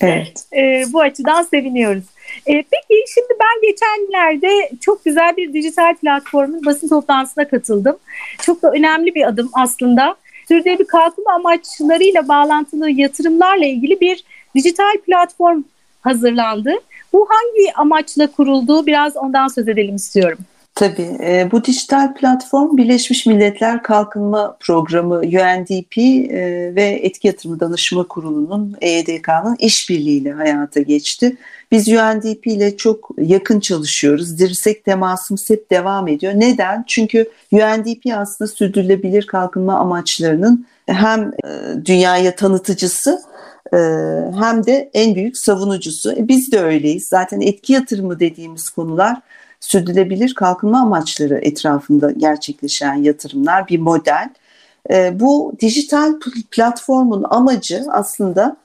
Evet. 0.00 0.44
e, 0.56 0.84
bu 0.92 1.00
açıdan 1.00 1.42
seviniyoruz. 1.42 2.04
E, 2.46 2.52
peki 2.52 3.04
şimdi 3.14 3.28
ben 3.40 3.70
geçenlerde 3.70 4.70
çok 4.80 5.04
güzel 5.04 5.36
bir 5.36 5.52
dijital 5.52 5.94
platformun 5.94 6.64
basın 6.64 6.88
toplantısına 6.88 7.48
katıldım. 7.48 7.96
Çok 8.42 8.62
da 8.62 8.70
önemli 8.70 9.14
bir 9.14 9.28
adım 9.28 9.50
aslında. 9.52 10.16
Sürdürülebilir 10.48 10.86
kalkınma 10.86 11.32
amaçlarıyla 11.32 12.28
bağlantılı 12.28 12.90
yatırımlarla 12.90 13.66
ilgili 13.66 14.00
bir 14.00 14.24
dijital 14.54 14.96
platform 15.06 15.62
hazırlandı. 16.00 16.74
Bu 17.12 17.28
hangi 17.30 17.74
amaçla 17.74 18.26
kuruldu? 18.26 18.86
Biraz 18.86 19.16
ondan 19.16 19.48
söz 19.48 19.68
edelim 19.68 19.96
istiyorum. 19.96 20.38
Tabii. 20.78 21.18
E, 21.22 21.48
bu 21.52 21.64
dijital 21.64 22.14
platform 22.14 22.76
Birleşmiş 22.76 23.26
Milletler 23.26 23.82
Kalkınma 23.82 24.56
Programı 24.60 25.14
UNDP 25.14 25.98
e, 25.98 26.74
ve 26.74 27.00
Etki 27.02 27.26
Yatırımı 27.26 27.60
Danışma 27.60 28.08
Kurulu'nun 28.08 28.76
EYDK'nın 28.80 29.56
işbirliğiyle 29.58 30.32
hayata 30.32 30.80
geçti. 30.80 31.36
Biz 31.72 31.88
UNDP 31.88 32.46
ile 32.46 32.76
çok 32.76 33.10
yakın 33.18 33.60
çalışıyoruz. 33.60 34.38
Dirsek 34.38 34.84
temasımız 34.84 35.50
hep 35.50 35.70
devam 35.70 36.08
ediyor. 36.08 36.32
Neden? 36.36 36.84
Çünkü 36.86 37.30
UNDP 37.52 38.16
aslında 38.16 38.48
sürdürülebilir 38.48 39.26
kalkınma 39.26 39.78
amaçlarının 39.78 40.66
hem 40.86 41.32
e, 41.44 41.48
dünyaya 41.84 42.36
tanıtıcısı 42.36 43.20
hem 44.40 44.66
de 44.66 44.90
en 44.94 45.14
büyük 45.14 45.38
savunucusu. 45.38 46.14
Biz 46.18 46.52
de 46.52 46.60
öyleyiz. 46.60 47.08
Zaten 47.08 47.40
etki 47.40 47.72
yatırımı 47.72 48.20
dediğimiz 48.20 48.70
konular 48.70 49.16
sürdürülebilir 49.60 50.34
kalkınma 50.34 50.80
amaçları 50.80 51.38
etrafında 51.42 52.10
gerçekleşen 52.10 52.94
yatırımlar 52.94 53.68
bir 53.68 53.78
model. 53.78 54.28
E, 54.90 55.20
bu 55.20 55.52
dijital 55.60 56.14
platformun 56.50 57.24
amacı 57.30 57.84
aslında 57.90 58.56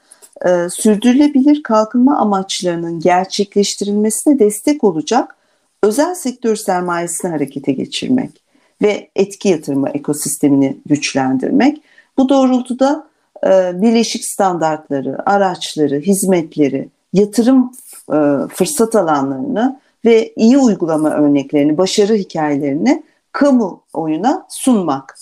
e, 0.45 0.69
sürdürülebilir 0.69 1.63
kalkınma 1.63 2.17
amaçlarının 2.17 2.99
gerçekleştirilmesine 2.99 4.39
destek 4.39 4.83
olacak 4.83 5.35
özel 5.83 6.15
sektör 6.15 6.55
sermayesini 6.55 7.31
harekete 7.31 7.71
geçirmek 7.71 8.43
ve 8.81 9.09
etki 9.15 9.49
yatırımı 9.49 9.89
ekosistemini 9.89 10.77
güçlendirmek. 10.85 11.81
Bu 12.17 12.29
doğrultuda 12.29 13.07
e, 13.45 13.81
birleşik 13.81 14.25
standartları, 14.25 15.29
araçları, 15.29 15.99
hizmetleri, 15.99 16.89
yatırım 17.13 17.71
e, 18.13 18.17
fırsat 18.53 18.95
alanlarını 18.95 19.79
ve 20.05 20.33
iyi 20.35 20.57
uygulama 20.57 21.09
örneklerini, 21.09 21.77
başarı 21.77 22.13
hikayelerini 22.13 23.03
kamu 23.31 23.83
oyuna 23.93 24.45
sunmak. 24.49 25.17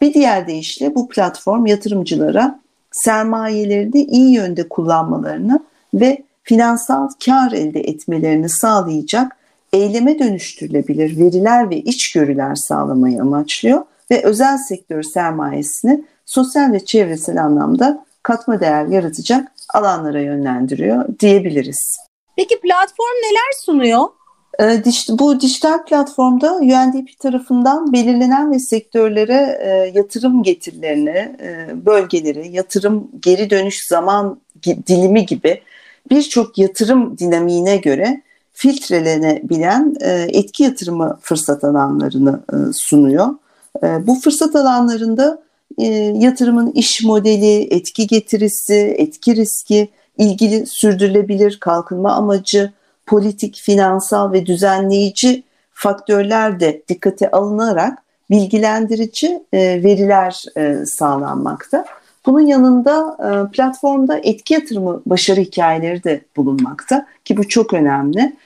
Bir 0.00 0.14
diğer 0.14 0.46
deyişle 0.46 0.94
bu 0.94 1.08
platform 1.08 1.66
yatırımcılara 1.66 2.60
sermayelerini 2.92 4.02
iyi 4.02 4.32
yönde 4.32 4.68
kullanmalarını 4.68 5.60
ve 5.94 6.22
finansal 6.42 7.08
kar 7.24 7.52
elde 7.52 7.80
etmelerini 7.80 8.48
sağlayacak 8.48 9.36
eyleme 9.72 10.18
dönüştürülebilir 10.18 11.18
veriler 11.18 11.70
ve 11.70 11.76
içgörüler 11.76 12.54
sağlamayı 12.54 13.20
amaçlıyor 13.22 13.82
ve 14.10 14.22
özel 14.24 14.58
sektör 14.58 15.02
sermayesini 15.02 16.04
sosyal 16.26 16.72
ve 16.72 16.84
çevresel 16.84 17.44
anlamda 17.44 18.04
katma 18.22 18.60
değer 18.60 18.86
yaratacak 18.86 19.52
alanlara 19.74 20.20
yönlendiriyor 20.20 21.04
diyebiliriz. 21.20 21.98
Peki 22.36 22.60
platform 22.60 23.16
neler 23.22 23.52
sunuyor? 23.64 24.08
Ee, 24.60 24.82
bu 25.08 25.40
dijital 25.40 25.84
platformda 25.84 26.54
UNDP 26.54 27.18
tarafından 27.18 27.92
belirlenen 27.92 28.52
ve 28.52 28.58
sektörlere 28.58 29.58
e, 29.62 29.92
yatırım 29.98 30.42
getirilerini, 30.42 31.36
e, 31.42 31.68
bölgeleri, 31.86 32.48
yatırım 32.52 33.08
geri 33.20 33.50
dönüş 33.50 33.86
zaman 33.86 34.40
dilimi 34.66 35.26
gibi 35.26 35.60
birçok 36.10 36.58
yatırım 36.58 37.18
dinamiğine 37.18 37.76
göre 37.76 38.22
filtrelenebilen 38.52 39.94
e, 40.00 40.10
etki 40.32 40.62
yatırımı 40.62 41.18
fırsat 41.22 41.64
alanlarını 41.64 42.40
sunuyor. 42.72 43.28
Bu 43.82 44.14
fırsat 44.14 44.56
alanlarında 44.56 45.42
yatırımın 46.14 46.72
iş 46.72 47.04
modeli, 47.04 47.74
etki 47.74 48.06
getirisi, 48.06 48.94
etki 48.98 49.36
riski, 49.36 49.88
ilgili 50.18 50.66
sürdürülebilir 50.66 51.60
kalkınma 51.60 52.12
amacı, 52.12 52.72
politik, 53.06 53.56
finansal 53.56 54.32
ve 54.32 54.46
düzenleyici 54.46 55.42
faktörler 55.72 56.60
de 56.60 56.82
dikkate 56.88 57.30
alınarak 57.30 57.98
bilgilendirici 58.30 59.42
e, 59.52 59.58
veriler 59.58 60.44
e, 60.56 60.86
sağlanmakta. 60.86 61.84
Bunun 62.26 62.40
yanında 62.40 63.16
e, 63.20 63.52
platformda 63.52 64.20
etki 64.22 64.54
yatırımı 64.54 65.02
başarı 65.06 65.40
hikayeleri 65.40 66.04
de 66.04 66.20
bulunmakta 66.36 67.06
ki 67.24 67.36
bu 67.36 67.48
çok 67.48 67.74
önemli. 67.74 68.36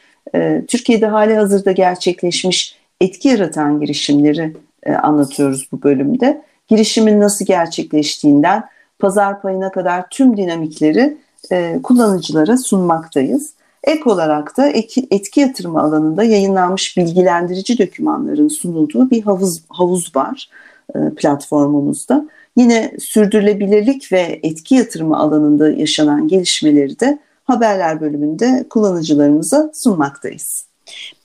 Türkiye'de 0.68 1.07
hali 1.07 1.35
hazırda 1.35 1.72
gerçekleşmiş 1.72 2.76
etki 3.00 3.29
yaratan 3.29 3.81
girişimleri 3.81 4.57
anlatıyoruz 5.02 5.68
bu 5.72 5.83
bölümde. 5.83 6.42
Girişimin 6.68 7.20
nasıl 7.20 7.44
gerçekleştiğinden 7.44 8.64
pazar 8.98 9.42
payına 9.42 9.72
kadar 9.72 10.09
tüm 10.11 10.37
dinamikleri 10.37 11.16
e, 11.53 11.81
kullanıcılara 11.83 12.57
sunmaktayız. 12.57 13.53
Ek 13.85 14.03
olarak 14.05 14.57
da 14.57 14.69
etki, 14.69 15.41
yatırımı 15.41 15.81
alanında 15.81 16.25
yayınlanmış 16.25 16.97
bilgilendirici 16.97 17.79
dokümanların 17.79 18.49
sunulduğu 18.49 19.11
bir 19.11 19.23
havuz, 19.23 19.63
havuz 19.69 20.17
var 20.17 20.51
e, 20.95 20.99
platformumuzda. 21.17 22.29
Yine 22.57 22.93
sürdürülebilirlik 22.99 24.13
ve 24.13 24.41
etki 24.43 24.75
yatırımı 24.75 25.19
alanında 25.19 25.71
yaşanan 25.71 26.29
gelişmeleri 26.29 27.01
de 27.01 27.19
haberler 27.45 28.01
bölümünde 28.01 28.67
kullanıcılarımıza 28.71 29.71
sunmaktayız. 29.75 30.67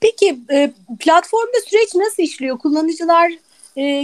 Peki 0.00 0.38
e, 0.50 0.72
platformda 0.98 1.60
süreç 1.66 1.94
nasıl 1.94 2.22
işliyor? 2.22 2.58
Kullanıcılar 2.58 3.32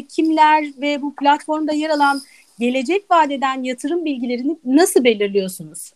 kimler 0.08 0.64
ve 0.80 1.02
bu 1.02 1.14
platformda 1.14 1.72
yer 1.72 1.90
alan 1.90 2.20
gelecek 2.58 3.10
vadeden 3.10 3.62
yatırım 3.62 4.04
bilgilerini 4.04 4.56
nasıl 4.64 5.04
belirliyorsunuz? 5.04 5.92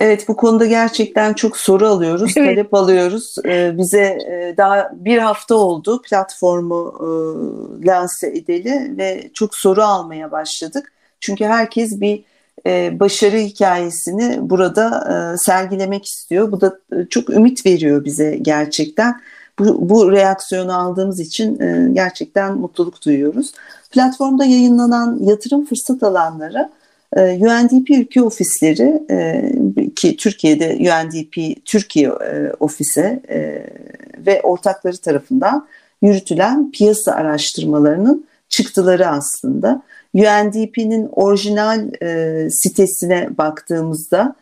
Evet 0.00 0.28
bu 0.28 0.36
konuda 0.36 0.66
gerçekten 0.66 1.32
çok 1.32 1.56
soru 1.56 1.88
alıyoruz, 1.88 2.34
evet. 2.36 2.56
talep 2.56 2.74
alıyoruz. 2.74 3.34
Ee, 3.44 3.78
bize 3.78 4.02
e, 4.02 4.54
daha 4.56 4.90
bir 4.94 5.18
hafta 5.18 5.54
oldu 5.54 6.02
platformu 6.02 6.94
e, 7.00 7.06
lanse 7.86 8.26
edeli 8.26 8.96
ve 8.98 9.30
çok 9.34 9.54
soru 9.54 9.82
almaya 9.82 10.32
başladık. 10.32 10.92
Çünkü 11.20 11.44
herkes 11.44 12.00
bir 12.00 12.24
e, 12.66 13.00
başarı 13.00 13.36
hikayesini 13.36 14.50
burada 14.50 15.08
e, 15.34 15.38
sergilemek 15.38 16.04
istiyor. 16.04 16.52
Bu 16.52 16.60
da 16.60 16.78
e, 16.92 17.06
çok 17.10 17.30
ümit 17.30 17.66
veriyor 17.66 18.04
bize 18.04 18.36
gerçekten. 18.42 19.20
Bu, 19.58 19.88
bu 19.88 20.12
reaksiyonu 20.12 20.78
aldığımız 20.78 21.20
için 21.20 21.60
e, 21.60 21.88
gerçekten 21.92 22.58
mutluluk 22.58 23.04
duyuyoruz. 23.04 23.52
Platformda 23.90 24.44
yayınlanan 24.44 25.18
yatırım 25.20 25.66
fırsat 25.66 26.02
alanları 26.02 26.70
UNDP 27.16 27.90
ülke 27.90 28.22
ofisleri 28.22 29.02
e, 29.10 29.50
ki 29.96 30.16
Türkiye'de 30.16 30.76
UNDP 30.80 31.64
Türkiye 31.64 32.08
e, 32.08 32.52
ofise 32.60 33.22
ve 34.26 34.42
ortakları 34.42 34.96
tarafından 34.96 35.66
yürütülen 36.02 36.70
piyasa 36.70 37.12
araştırmalarının 37.12 38.26
çıktıları 38.48 39.08
aslında. 39.08 39.82
UNDP'nin 40.14 41.08
orijinal 41.12 41.90
sitesine 42.50 43.28
baktığımızda 43.38 44.34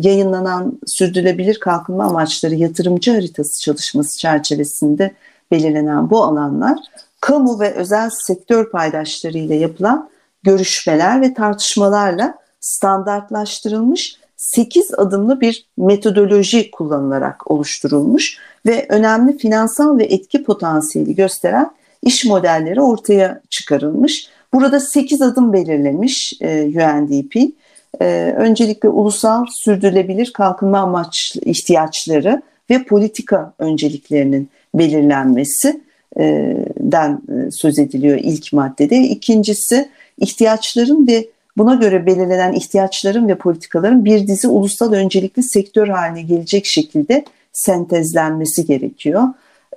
yayınlanan 0.00 0.78
sürdürülebilir 0.86 1.60
kalkınma 1.60 2.04
amaçları 2.04 2.54
yatırımcı 2.54 3.12
haritası 3.12 3.60
çalışması 3.60 4.18
çerçevesinde 4.18 5.12
belirlenen 5.50 6.10
bu 6.10 6.24
alanlar 6.24 6.78
kamu 7.20 7.60
ve 7.60 7.74
özel 7.74 8.10
sektör 8.26 8.70
paydaşları 8.70 9.38
ile 9.38 9.54
yapılan 9.54 10.09
görüşmeler 10.42 11.20
ve 11.20 11.34
tartışmalarla 11.34 12.34
standartlaştırılmış 12.60 14.20
8 14.36 14.94
adımlı 14.96 15.40
bir 15.40 15.66
metodoloji 15.76 16.70
kullanılarak 16.70 17.50
oluşturulmuş 17.50 18.38
ve 18.66 18.86
önemli 18.88 19.38
finansal 19.38 19.98
ve 19.98 20.04
etki 20.04 20.42
potansiyeli 20.42 21.14
gösteren 21.14 21.70
iş 22.02 22.24
modelleri 22.24 22.80
ortaya 22.80 23.40
çıkarılmış. 23.50 24.28
Burada 24.52 24.80
8 24.80 25.22
adım 25.22 25.52
belirlemiş 25.52 26.32
e, 26.40 26.62
UNDP. 26.62 27.36
E, 28.00 28.34
öncelikle 28.36 28.88
ulusal 28.88 29.44
sürdürülebilir 29.50 30.32
kalkınma 30.32 30.78
amaç 30.78 31.36
ihtiyaçları 31.42 32.42
ve 32.70 32.84
politika 32.84 33.52
önceliklerinin 33.58 34.48
belirlenmesi 34.74 35.80
e, 36.18 36.56
den 36.80 37.20
e, 37.28 37.50
söz 37.50 37.78
ediliyor 37.78 38.18
ilk 38.22 38.52
maddede. 38.52 38.96
İkincisi 38.96 39.88
ihtiyaçların 40.20 41.06
ve 41.06 41.28
buna 41.56 41.74
göre 41.74 42.06
belirlenen 42.06 42.52
ihtiyaçların 42.52 43.28
ve 43.28 43.34
politikaların 43.34 44.04
bir 44.04 44.26
dizi 44.26 44.48
ulusal 44.48 44.92
öncelikli 44.92 45.42
sektör 45.42 45.88
haline 45.88 46.22
gelecek 46.22 46.66
şekilde 46.66 47.24
sentezlenmesi 47.52 48.66
gerekiyor. 48.66 49.22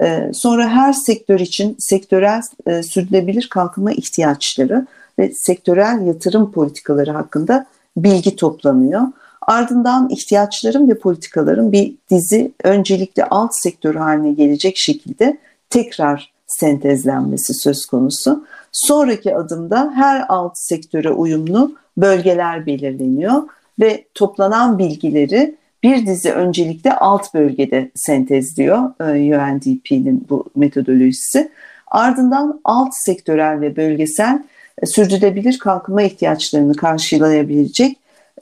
Ee, 0.02 0.32
sonra 0.34 0.70
her 0.70 0.94
sektör 0.94 1.40
için 1.40 1.76
sektörel 1.80 2.42
e, 2.68 2.84
sürdürülebilir 2.84 3.48
kalkınma 3.50 3.92
ihtiyaçları 3.92 4.88
ve 5.20 5.32
sektörel 5.36 6.08
yatırım 6.08 6.52
politikaları 6.52 7.12
hakkında 7.12 7.66
bilgi 7.98 8.36
toplanıyor. 8.36 9.02
Ardından 9.42 10.10
ihtiyaçların 10.10 10.90
ve 10.90 11.00
politikaların 11.00 11.72
bir 11.72 11.96
dizi 12.12 12.52
öncelikli 12.64 13.24
alt 13.24 13.52
sektör 13.54 13.96
haline 13.96 14.32
gelecek 14.32 14.78
şekilde 14.78 15.38
tekrar 15.70 16.34
sentezlenmesi 16.48 17.54
söz 17.54 17.86
konusu. 17.86 18.46
Sonraki 18.74 19.36
adımda 19.36 19.92
her 19.96 20.26
alt 20.30 20.58
sektöre 20.58 21.10
uyumlu 21.12 21.76
bölgeler 21.98 22.66
belirleniyor 22.66 23.44
ve 23.80 24.06
toplanan 24.14 24.80
bilgileri 24.80 25.56
bir 25.84 26.06
dizi 26.06 26.32
öncelikle 26.32 26.96
alt 26.96 27.34
bölgede 27.34 27.92
sentezliyor 27.96 28.92
e, 29.00 29.38
UNDP'nin 29.38 30.26
bu 30.30 30.46
metodolojisi. 30.56 31.52
Ardından 31.88 32.62
alt 32.64 32.96
sektörel 32.96 33.62
ve 33.62 33.76
bölgesel 33.76 34.44
e, 34.82 34.86
sürdürülebilir 34.86 35.60
kalkınma 35.60 36.02
ihtiyaçlarını 36.02 36.76
karşılayabilecek 36.76 37.98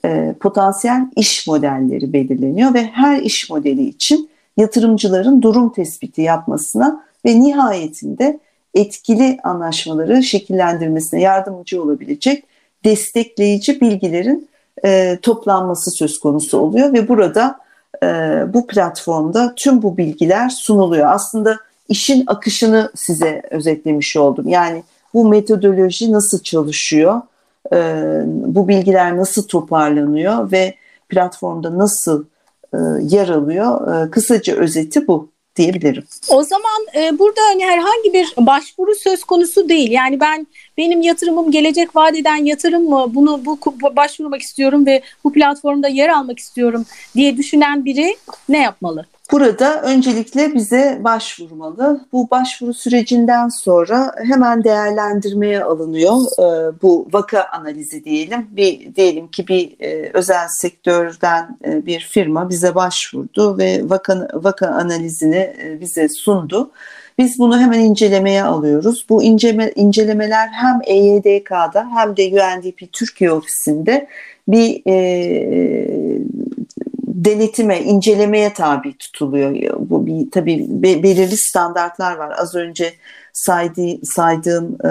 e, 0.06 0.36
potansiyel 0.39 1.02
iş 1.15 1.48
modelleri 1.48 2.13
belirleniyor 2.13 2.74
ve 2.74 2.84
her 2.84 3.22
iş 3.22 3.50
modeli 3.50 3.84
için 3.84 4.30
yatırımcıların 4.58 5.41
durum 5.41 5.72
tespiti 5.72 6.22
yapmasına 6.22 7.04
ve 7.26 7.39
nihayetinde 7.39 8.39
etkili 8.73 9.38
anlaşmaları 9.43 10.23
şekillendirmesine 10.23 11.21
yardımcı 11.21 11.84
olabilecek 11.84 12.43
destekleyici 12.86 13.81
bilgilerin 13.81 14.49
e, 14.86 15.19
toplanması 15.21 15.91
söz 15.91 16.19
konusu 16.19 16.57
oluyor 16.57 16.93
ve 16.93 17.07
burada 17.07 17.60
e, 18.03 18.07
bu 18.53 18.67
platformda 18.67 19.53
tüm 19.55 19.81
bu 19.81 19.97
bilgiler 19.97 20.49
sunuluyor. 20.49 21.07
Aslında 21.12 21.57
işin 21.89 22.23
akışını 22.27 22.91
size 22.95 23.41
özetlemiş 23.51 24.17
oldum. 24.17 24.47
Yani 24.47 24.84
bu 25.13 25.29
metodoloji 25.29 26.12
nasıl 26.12 26.39
çalışıyor, 26.39 27.21
e, 27.73 27.77
bu 28.25 28.67
bilgiler 28.67 29.17
nasıl 29.17 29.47
toparlanıyor 29.47 30.51
ve 30.51 30.75
platformda 31.10 31.77
nasıl 31.77 32.25
e, 32.73 32.77
yer 33.01 33.29
alıyor. 33.29 33.95
E, 34.05 34.12
kısaca 34.12 34.55
özeti 34.55 35.07
bu 35.07 35.29
diyebilirim. 35.62 36.04
O 36.30 36.43
zaman 36.43 36.86
e, 36.95 37.19
burada 37.19 37.41
hani 37.41 37.65
herhangi 37.65 38.13
bir 38.13 38.34
başvuru 38.38 38.95
söz 38.95 39.24
konusu 39.24 39.69
değil. 39.69 39.91
Yani 39.91 40.19
ben 40.19 40.47
benim 40.78 41.02
yatırımım 41.02 41.52
gelecek 41.52 41.95
vadeden 41.95 42.45
yatırım 42.45 42.89
mı? 42.89 43.06
Bunu 43.15 43.45
bu 43.45 43.60
başvurmak 43.95 44.41
istiyorum 44.41 44.86
ve 44.86 45.02
bu 45.24 45.34
platformda 45.34 45.88
yer 45.88 46.10
almak 46.10 46.39
istiyorum 46.39 46.86
diye 47.15 47.38
düşünen 47.38 47.86
biri 47.86 48.17
ne 48.50 48.62
yapmalı? 48.62 49.06
Burada 49.32 49.82
öncelikle 49.82 50.54
bize 50.56 51.00
başvurmalı. 51.04 52.06
Bu 52.12 52.30
başvuru 52.32 52.74
sürecinden 52.74 53.48
sonra 53.48 54.13
hemen 54.24 54.63
değerlendirmeye 54.63 55.63
alınıyor. 55.63 56.15
Ee, 56.39 56.72
bu 56.82 57.08
vaka 57.12 57.44
analizi 57.44 58.04
diyelim. 58.04 58.48
Bir 58.52 58.96
diyelim 58.96 59.28
ki 59.28 59.48
bir 59.48 59.76
e, 59.80 60.12
özel 60.13 60.48
sektörden 60.48 61.58
e, 61.65 61.86
bir 61.86 62.00
firma 62.00 62.50
bize 62.50 62.76
başvurdu 62.76 63.58
ve 63.58 63.89
vaka 63.89 64.28
vaka 64.34 64.67
analizini 64.67 65.56
e, 65.63 65.78
bize 65.82 66.10
sundu. 66.10 66.72
Biz 67.17 67.39
bunu 67.39 67.60
hemen 67.60 67.80
incelemeye 67.80 68.44
alıyoruz. 68.44 69.06
Bu 69.10 69.24
inceleme, 69.24 69.72
incelemeler 69.76 70.48
hem 70.48 70.80
EYDK'da 70.86 71.88
hem 71.96 72.17
de 72.17 72.28
UNDP 72.28 72.94
Türkiye 72.94 73.32
ofisinde 73.32 74.08
bir 74.48 74.82
e, 74.88 76.22
denetime, 77.12 77.82
incelemeye 77.82 78.54
tabi 78.54 78.97
tutuluyor. 78.97 79.76
Bu 79.80 80.06
bir 80.06 80.32
tabii 80.32 80.67
belirli 80.69 81.38
standartlar 81.38 82.15
var. 82.15 82.34
Az 82.38 82.56
önce 82.56 82.93
saydı, 83.34 84.06
saydığım 84.06 84.78
e, 84.84 84.89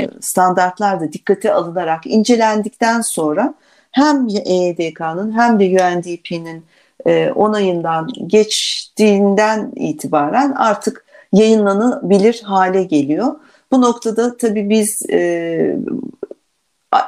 evet. 0.00 0.10
standartlar 0.20 1.00
da 1.00 1.12
dikkate 1.12 1.52
alınarak 1.52 2.06
incelendikten 2.06 3.00
sonra 3.00 3.54
hem 3.90 4.28
EYDK'nın 4.44 5.38
hem 5.38 5.60
de 5.60 5.64
UNDP'nin 5.64 6.64
e, 7.06 7.32
onayından 7.32 8.08
geçtiğinden 8.26 9.72
itibaren 9.76 10.52
artık 10.52 11.04
yayınlanabilir 11.32 12.42
hale 12.44 12.82
geliyor. 12.82 13.34
Bu 13.72 13.82
noktada 13.82 14.36
tabii 14.36 14.70
biz 14.70 15.02
e, 15.10 15.76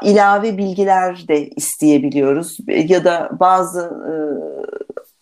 ilave 0.03 0.59
bilgiler 0.59 1.29
de 1.29 1.49
isteyebiliyoruz 1.49 2.59
ya 2.68 3.05
da 3.05 3.31
bazı 3.40 3.81
e, 3.81 4.14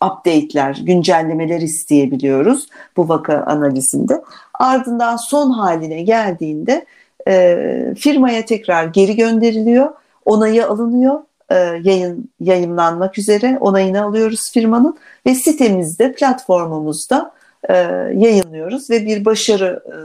update'ler, 0.06 0.80
güncellemeler 0.82 1.60
isteyebiliyoruz 1.60 2.68
bu 2.96 3.08
vaka 3.08 3.44
analizinde. 3.46 4.22
Ardından 4.54 5.16
son 5.16 5.50
haline 5.50 6.02
geldiğinde 6.02 6.86
e, 7.28 7.94
firmaya 7.98 8.44
tekrar 8.44 8.84
geri 8.84 9.16
gönderiliyor, 9.16 9.92
onayı 10.24 10.66
alınıyor, 10.66 11.20
e, 11.50 11.54
yayın 11.82 12.30
yayınlanmak 12.40 13.18
üzere 13.18 13.58
onayını 13.60 14.04
alıyoruz 14.04 14.52
firmanın 14.52 14.98
ve 15.26 15.34
sitemizde, 15.34 16.12
platformumuzda 16.12 17.32
e, 17.68 17.74
yayınlıyoruz 18.14 18.90
ve 18.90 19.06
bir 19.06 19.24
başarı 19.24 19.82
e, 19.86 19.96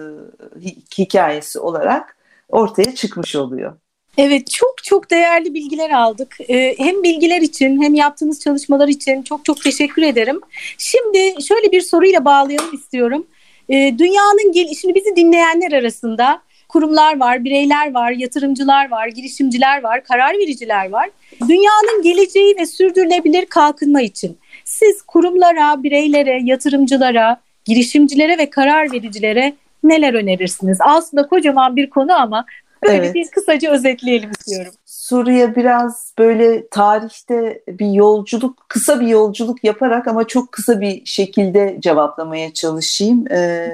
hikayesi 0.97 1.59
olarak 1.59 2.17
ortaya 2.49 2.95
çıkmış 2.95 3.35
oluyor. 3.35 3.73
Evet 4.17 4.51
çok 4.51 4.83
çok 4.83 5.11
değerli 5.11 5.53
bilgiler 5.53 5.89
aldık. 5.89 6.37
Ee, 6.49 6.75
hem 6.77 7.03
bilgiler 7.03 7.41
için 7.41 7.81
hem 7.81 7.93
yaptığınız 7.93 8.39
çalışmalar 8.39 8.87
için 8.87 9.23
çok 9.23 9.45
çok 9.45 9.63
teşekkür 9.63 10.01
ederim. 10.01 10.41
Şimdi 10.77 11.43
şöyle 11.47 11.71
bir 11.71 11.81
soruyla 11.81 12.25
bağlayalım 12.25 12.75
istiyorum. 12.75 13.27
Ee, 13.69 13.95
dünyanın 13.97 14.73
şimdi 14.73 14.95
bizi 14.95 15.15
dinleyenler 15.15 15.71
arasında 15.71 16.41
kurumlar 16.69 17.19
var, 17.19 17.43
bireyler 17.43 17.93
var, 17.93 18.11
yatırımcılar 18.11 18.91
var, 18.91 19.07
girişimciler 19.07 19.83
var, 19.83 20.03
karar 20.03 20.33
vericiler 20.33 20.89
var. 20.89 21.09
Dünyanın 21.47 22.01
geleceği 22.01 22.55
ve 22.59 22.65
sürdürülebilir 22.65 23.45
kalkınma 23.45 24.01
için 24.01 24.37
siz 24.65 25.01
kurumlara, 25.01 25.83
bireylere, 25.83 26.41
yatırımcılara, 26.43 27.41
girişimcilere 27.65 28.37
ve 28.37 28.49
karar 28.49 28.91
vericilere 28.91 29.53
neler 29.83 30.13
önerirsiniz? 30.13 30.77
Aslında 30.81 31.27
kocaman 31.27 31.75
bir 31.75 31.89
konu 31.89 32.13
ama 32.21 32.45
Böyle 32.83 32.97
evet. 32.97 33.15
bir 33.15 33.27
kısaca 33.31 33.71
özetleyelim 33.71 34.31
istiyorum. 34.31 34.73
Suriye 34.85 35.55
biraz 35.55 36.13
böyle 36.19 36.67
tarihte 36.67 37.63
bir 37.67 37.91
yolculuk, 37.91 38.65
kısa 38.69 38.99
bir 38.99 39.07
yolculuk 39.07 39.63
yaparak 39.63 40.07
ama 40.07 40.27
çok 40.27 40.51
kısa 40.51 40.81
bir 40.81 41.05
şekilde 41.05 41.77
cevaplamaya 41.79 42.53
çalışayım. 42.53 43.31
E, 43.31 43.69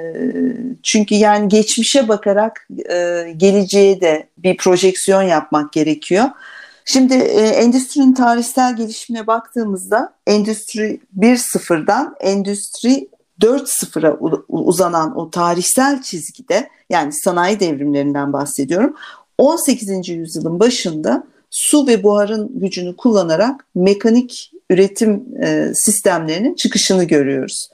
çünkü 0.82 1.14
yani 1.14 1.48
geçmişe 1.48 2.08
bakarak 2.08 2.68
e, 2.90 3.26
geleceğe 3.36 4.00
de 4.00 4.26
bir 4.38 4.56
projeksiyon 4.56 5.22
yapmak 5.22 5.72
gerekiyor. 5.72 6.24
Şimdi 6.84 7.14
e, 7.14 7.40
endüstrinin 7.40 8.14
tarihsel 8.14 8.76
gelişimine 8.76 9.26
baktığımızda 9.26 10.12
endüstri 10.26 11.00
1.0'dan 11.18 12.14
endüstri 12.20 13.08
4.0'a 13.40 14.18
uzanan 14.48 15.18
o 15.18 15.30
tarihsel 15.30 16.02
çizgide 16.02 16.68
yani 16.90 17.12
sanayi 17.12 17.60
devrimlerinden 17.60 18.32
bahsediyorum. 18.32 18.94
18. 19.38 20.08
yüzyılın 20.08 20.60
başında 20.60 21.24
su 21.50 21.86
ve 21.86 22.02
buharın 22.02 22.60
gücünü 22.60 22.96
kullanarak 22.96 23.66
mekanik 23.74 24.52
üretim 24.70 25.24
e, 25.42 25.72
sistemlerinin 25.74 26.54
çıkışını 26.54 27.04
görüyoruz. 27.04 27.68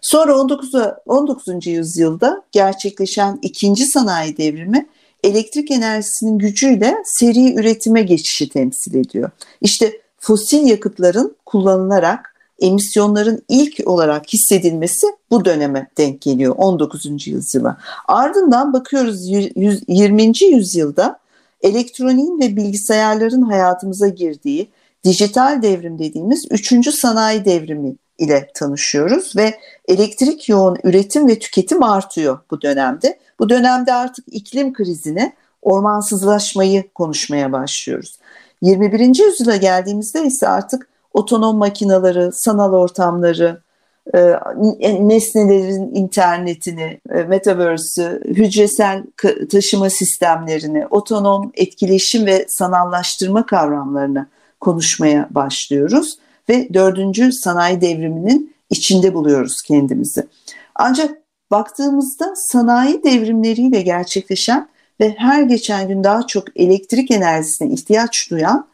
Sonra 0.00 0.40
19. 0.40 0.72
19. 1.06 1.66
yüzyılda 1.66 2.42
gerçekleşen 2.52 3.38
ikinci 3.42 3.86
sanayi 3.86 4.36
devrimi 4.36 4.86
elektrik 5.24 5.70
enerjisinin 5.70 6.38
gücüyle 6.38 6.94
seri 7.04 7.54
üretime 7.54 8.02
geçişi 8.02 8.48
temsil 8.48 8.94
ediyor. 8.94 9.30
İşte 9.60 10.00
fosil 10.18 10.66
yakıtların 10.66 11.36
kullanılarak 11.46 12.35
emisyonların 12.60 13.42
ilk 13.48 13.88
olarak 13.88 14.28
hissedilmesi 14.32 15.06
bu 15.30 15.44
döneme 15.44 15.88
denk 15.98 16.20
geliyor 16.20 16.54
19. 16.58 17.26
yüzyıla. 17.26 17.78
Ardından 18.08 18.72
bakıyoruz 18.72 19.28
20. 19.88 20.32
yüzyılda 20.42 21.18
elektroniğin 21.62 22.40
ve 22.40 22.56
bilgisayarların 22.56 23.42
hayatımıza 23.42 24.08
girdiği 24.08 24.68
dijital 25.04 25.62
devrim 25.62 25.98
dediğimiz 25.98 26.46
3. 26.50 26.94
sanayi 26.94 27.44
devrimi 27.44 27.94
ile 28.18 28.50
tanışıyoruz 28.54 29.36
ve 29.36 29.58
elektrik 29.88 30.48
yoğun 30.48 30.76
üretim 30.84 31.28
ve 31.28 31.38
tüketim 31.38 31.82
artıyor 31.82 32.38
bu 32.50 32.62
dönemde. 32.62 33.18
Bu 33.38 33.48
dönemde 33.48 33.92
artık 33.92 34.24
iklim 34.30 34.72
krizini, 34.72 35.32
ormansızlaşmayı 35.62 36.92
konuşmaya 36.92 37.52
başlıyoruz. 37.52 38.18
21. 38.62 39.00
yüzyıla 39.00 39.56
geldiğimizde 39.56 40.24
ise 40.24 40.48
artık 40.48 40.88
otonom 41.16 41.56
makinaları, 41.56 42.30
sanal 42.32 42.72
ortamları, 42.72 43.60
e, 44.14 45.08
nesnelerin 45.08 45.94
internetini, 45.94 47.00
e, 47.14 47.22
metaverse'ü, 47.22 48.22
hücresel 48.24 49.02
taşıma 49.50 49.90
sistemlerini, 49.90 50.86
otonom 50.86 51.52
etkileşim 51.54 52.26
ve 52.26 52.46
sanallaştırma 52.48 53.46
kavramlarını 53.46 54.26
konuşmaya 54.60 55.28
başlıyoruz 55.30 56.18
ve 56.48 56.74
dördüncü 56.74 57.32
sanayi 57.32 57.80
devriminin 57.80 58.54
içinde 58.70 59.14
buluyoruz 59.14 59.62
kendimizi. 59.66 60.26
Ancak 60.74 61.18
baktığımızda 61.50 62.32
sanayi 62.36 63.02
devrimleriyle 63.04 63.82
gerçekleşen 63.82 64.68
ve 65.00 65.14
her 65.18 65.42
geçen 65.42 65.88
gün 65.88 66.04
daha 66.04 66.26
çok 66.26 66.60
elektrik 66.60 67.10
enerjisine 67.10 67.72
ihtiyaç 67.72 68.30
duyan 68.30 68.66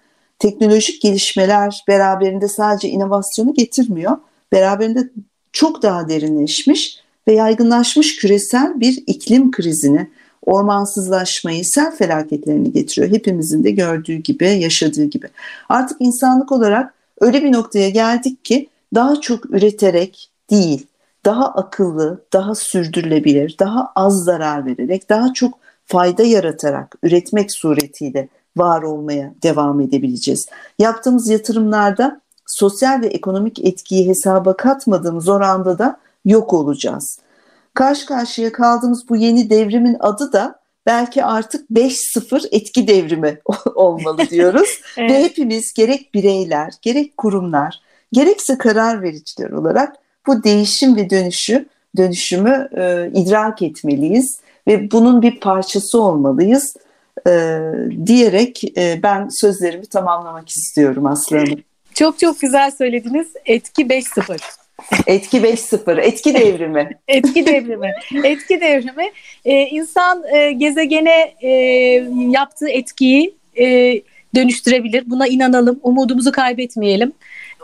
teknolojik 0.42 1.02
gelişmeler 1.02 1.85
beraberinde 1.88 2.48
sadece 2.48 2.88
inovasyonu 2.88 3.55
getirmiyor. 3.55 4.16
Beraberinde 4.52 5.11
çok 5.52 5.83
daha 5.83 6.09
derinleşmiş 6.09 6.98
ve 7.28 7.33
yaygınlaşmış 7.33 8.16
küresel 8.16 8.81
bir 8.81 9.02
iklim 9.07 9.50
krizini, 9.50 10.11
ormansızlaşmayı, 10.46 11.64
sel 11.64 11.96
felaketlerini 11.96 12.72
getiriyor. 12.72 13.12
Hepimizin 13.12 13.64
de 13.64 13.70
gördüğü 13.70 14.16
gibi, 14.16 14.48
yaşadığı 14.48 15.05
gibi. 15.05 15.26
Artık 15.68 15.96
insanlık 16.00 16.52
olarak 16.52 16.94
öyle 17.20 17.44
bir 17.44 17.52
noktaya 17.52 17.88
geldik 17.88 18.44
ki 18.44 18.68
daha 18.94 19.20
çok 19.20 19.50
üreterek 19.50 20.31
değil, 20.50 20.87
daha 21.24 21.46
akıllı, 21.46 22.24
daha 22.33 22.55
sürdürülebilir, 22.55 23.57
daha 23.59 23.92
az 23.94 24.24
zarar 24.24 24.66
vererek, 24.66 25.09
daha 25.09 25.33
çok 25.33 25.59
fayda 25.87 26.22
yaratarak 26.22 26.94
üretmek 27.02 27.52
suretiyle 27.52 28.28
var 28.57 28.83
olmaya 28.83 29.35
devam 29.43 29.81
edebileceğiz. 29.81 30.47
Yaptığımız 30.79 31.29
yatırımlarda 31.29 32.21
sosyal 32.47 33.01
ve 33.01 33.07
ekonomik 33.07 33.65
etkiyi 33.65 34.09
hesaba 34.09 34.57
katmadığımız 34.57 35.29
oranda 35.29 35.79
da 35.79 36.01
yok 36.25 36.53
olacağız. 36.53 37.19
Karşı 37.75 38.07
karşıya 38.07 38.53
kaldığımız 38.53 39.09
bu 39.09 39.17
yeni 39.17 39.51
devrimin 39.51 39.97
adı 40.01 40.33
da 40.33 40.62
belki 40.87 41.25
artık 41.25 41.71
5-0 41.71 42.49
etki 42.51 42.88
devrimi 42.88 43.38
olmalı 43.75 44.19
diyoruz. 44.31 44.81
evet. 44.97 45.11
Ve 45.11 45.23
hepimiz 45.23 45.73
gerek 45.73 46.15
bireyler, 46.15 46.73
gerek 46.83 47.17
kurumlar, 47.17 47.81
gerekse 48.12 48.59
karar 48.59 49.03
vericiler 49.03 49.51
olarak 49.51 49.97
bu 50.27 50.45
değişim 50.45 50.97
ve 50.97 51.11
dönüşü 51.11 51.67
dönüşümü 51.97 52.69
e, 52.77 53.11
idrak 53.15 53.62
etmeliyiz 53.62 54.41
ve 54.67 54.91
bunun 54.91 55.23
bir 55.23 55.41
parçası 55.41 56.03
olmalıyız 56.03 56.77
e, 57.27 57.61
diyerek 58.07 58.79
e, 58.79 59.01
ben 59.03 59.29
sözlerimi 59.29 59.87
tamamlamak 59.87 60.49
istiyorum 60.49 61.07
Aslı 61.07 61.37
Hanım. 61.39 61.63
Çok 61.95 62.19
çok 62.19 62.41
güzel 62.41 62.71
söylediniz. 62.71 63.29
Etki 63.47 63.83
5-0. 63.83 64.41
Etki 65.07 65.39
5-0, 65.39 66.01
etki 66.03 66.35
devrimi. 66.35 66.99
etki 67.09 67.47
devrimi. 67.47 67.93
Etki 68.25 68.61
devrimi. 68.61 69.11
Ee, 69.45 69.53
insan 69.53 70.25
e, 70.35 70.53
gezegene 70.53 71.35
e, 71.43 71.49
yaptığı 72.31 72.69
etkiyi 72.69 73.35
e, 73.59 73.95
dönüştürebilir. 74.35 75.11
Buna 75.11 75.27
inanalım, 75.27 75.81
umudumuzu 75.83 76.33
kaybetmeyelim. 76.33 77.12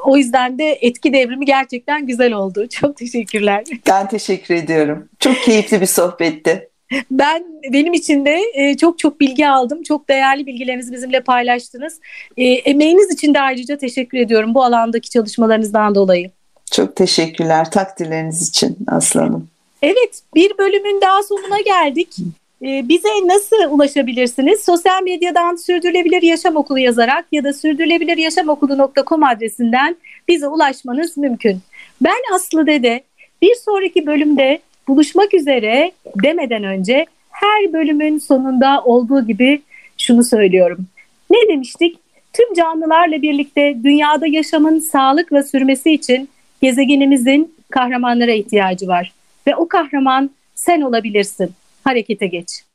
O 0.04 0.16
yüzden 0.16 0.58
de 0.58 0.78
etki 0.80 1.12
devrimi 1.12 1.44
gerçekten 1.44 2.06
güzel 2.06 2.32
oldu. 2.32 2.68
Çok 2.68 2.96
teşekkürler. 2.96 3.64
Ben 3.86 4.08
teşekkür 4.08 4.54
ediyorum. 4.54 5.08
Çok 5.18 5.36
keyifli 5.42 5.80
bir 5.80 5.86
sohbetti. 5.86 6.68
Ben 7.10 7.44
benim 7.72 7.92
için 7.92 8.24
de 8.24 8.40
e, 8.54 8.76
çok 8.76 8.98
çok 8.98 9.20
bilgi 9.20 9.48
aldım. 9.48 9.82
Çok 9.82 10.08
değerli 10.08 10.46
bilgilerinizi 10.46 10.92
bizimle 10.92 11.20
paylaştınız. 11.20 12.00
E, 12.36 12.44
emeğiniz 12.44 13.12
için 13.12 13.34
de 13.34 13.40
ayrıca 13.40 13.78
teşekkür 13.78 14.18
ediyorum 14.18 14.54
bu 14.54 14.64
alandaki 14.64 15.10
çalışmalarınızdan 15.10 15.94
dolayı. 15.94 16.30
Çok 16.72 16.96
teşekkürler 16.96 17.70
takdirleriniz 17.70 18.48
için 18.48 18.76
Aslanım. 18.86 19.48
Evet 19.82 20.22
bir 20.34 20.58
bölümün 20.58 21.00
daha 21.00 21.22
sonuna 21.22 21.60
geldik. 21.60 22.16
E, 22.62 22.88
bize 22.88 23.08
nasıl 23.24 23.56
ulaşabilirsiniz? 23.70 24.64
Sosyal 24.64 25.02
medyadan 25.02 25.56
Sürdürülebilir 25.56 26.22
Yaşam 26.22 26.56
Okulu 26.56 26.78
yazarak 26.78 27.24
ya 27.32 27.44
da 27.44 27.52
sürdürülebiliryaşamokulu.com 27.52 29.24
adresinden 29.24 29.96
bize 30.28 30.48
ulaşmanız 30.48 31.16
mümkün. 31.16 31.60
Ben 32.00 32.34
Aslı 32.34 32.66
Dede. 32.66 33.02
Bir 33.42 33.54
sonraki 33.54 34.06
bölümde 34.06 34.60
buluşmak 34.88 35.34
üzere 35.34 35.92
demeden 36.22 36.64
önce 36.64 37.06
her 37.30 37.72
bölümün 37.72 38.18
sonunda 38.18 38.82
olduğu 38.84 39.26
gibi 39.26 39.62
şunu 39.98 40.24
söylüyorum. 40.24 40.86
Ne 41.30 41.48
demiştik? 41.48 41.98
Tüm 42.32 42.54
canlılarla 42.54 43.22
birlikte 43.22 43.76
dünyada 43.84 44.26
yaşamın 44.26 44.78
sağlıkla 44.78 45.42
sürmesi 45.42 45.90
için 45.90 46.28
gezegenimizin 46.62 47.54
kahramanlara 47.70 48.32
ihtiyacı 48.32 48.88
var. 48.88 49.12
Ve 49.46 49.56
o 49.56 49.68
kahraman 49.68 50.30
sen 50.54 50.80
olabilirsin. 50.80 51.50
Harekete 51.84 52.26
geç. 52.26 52.67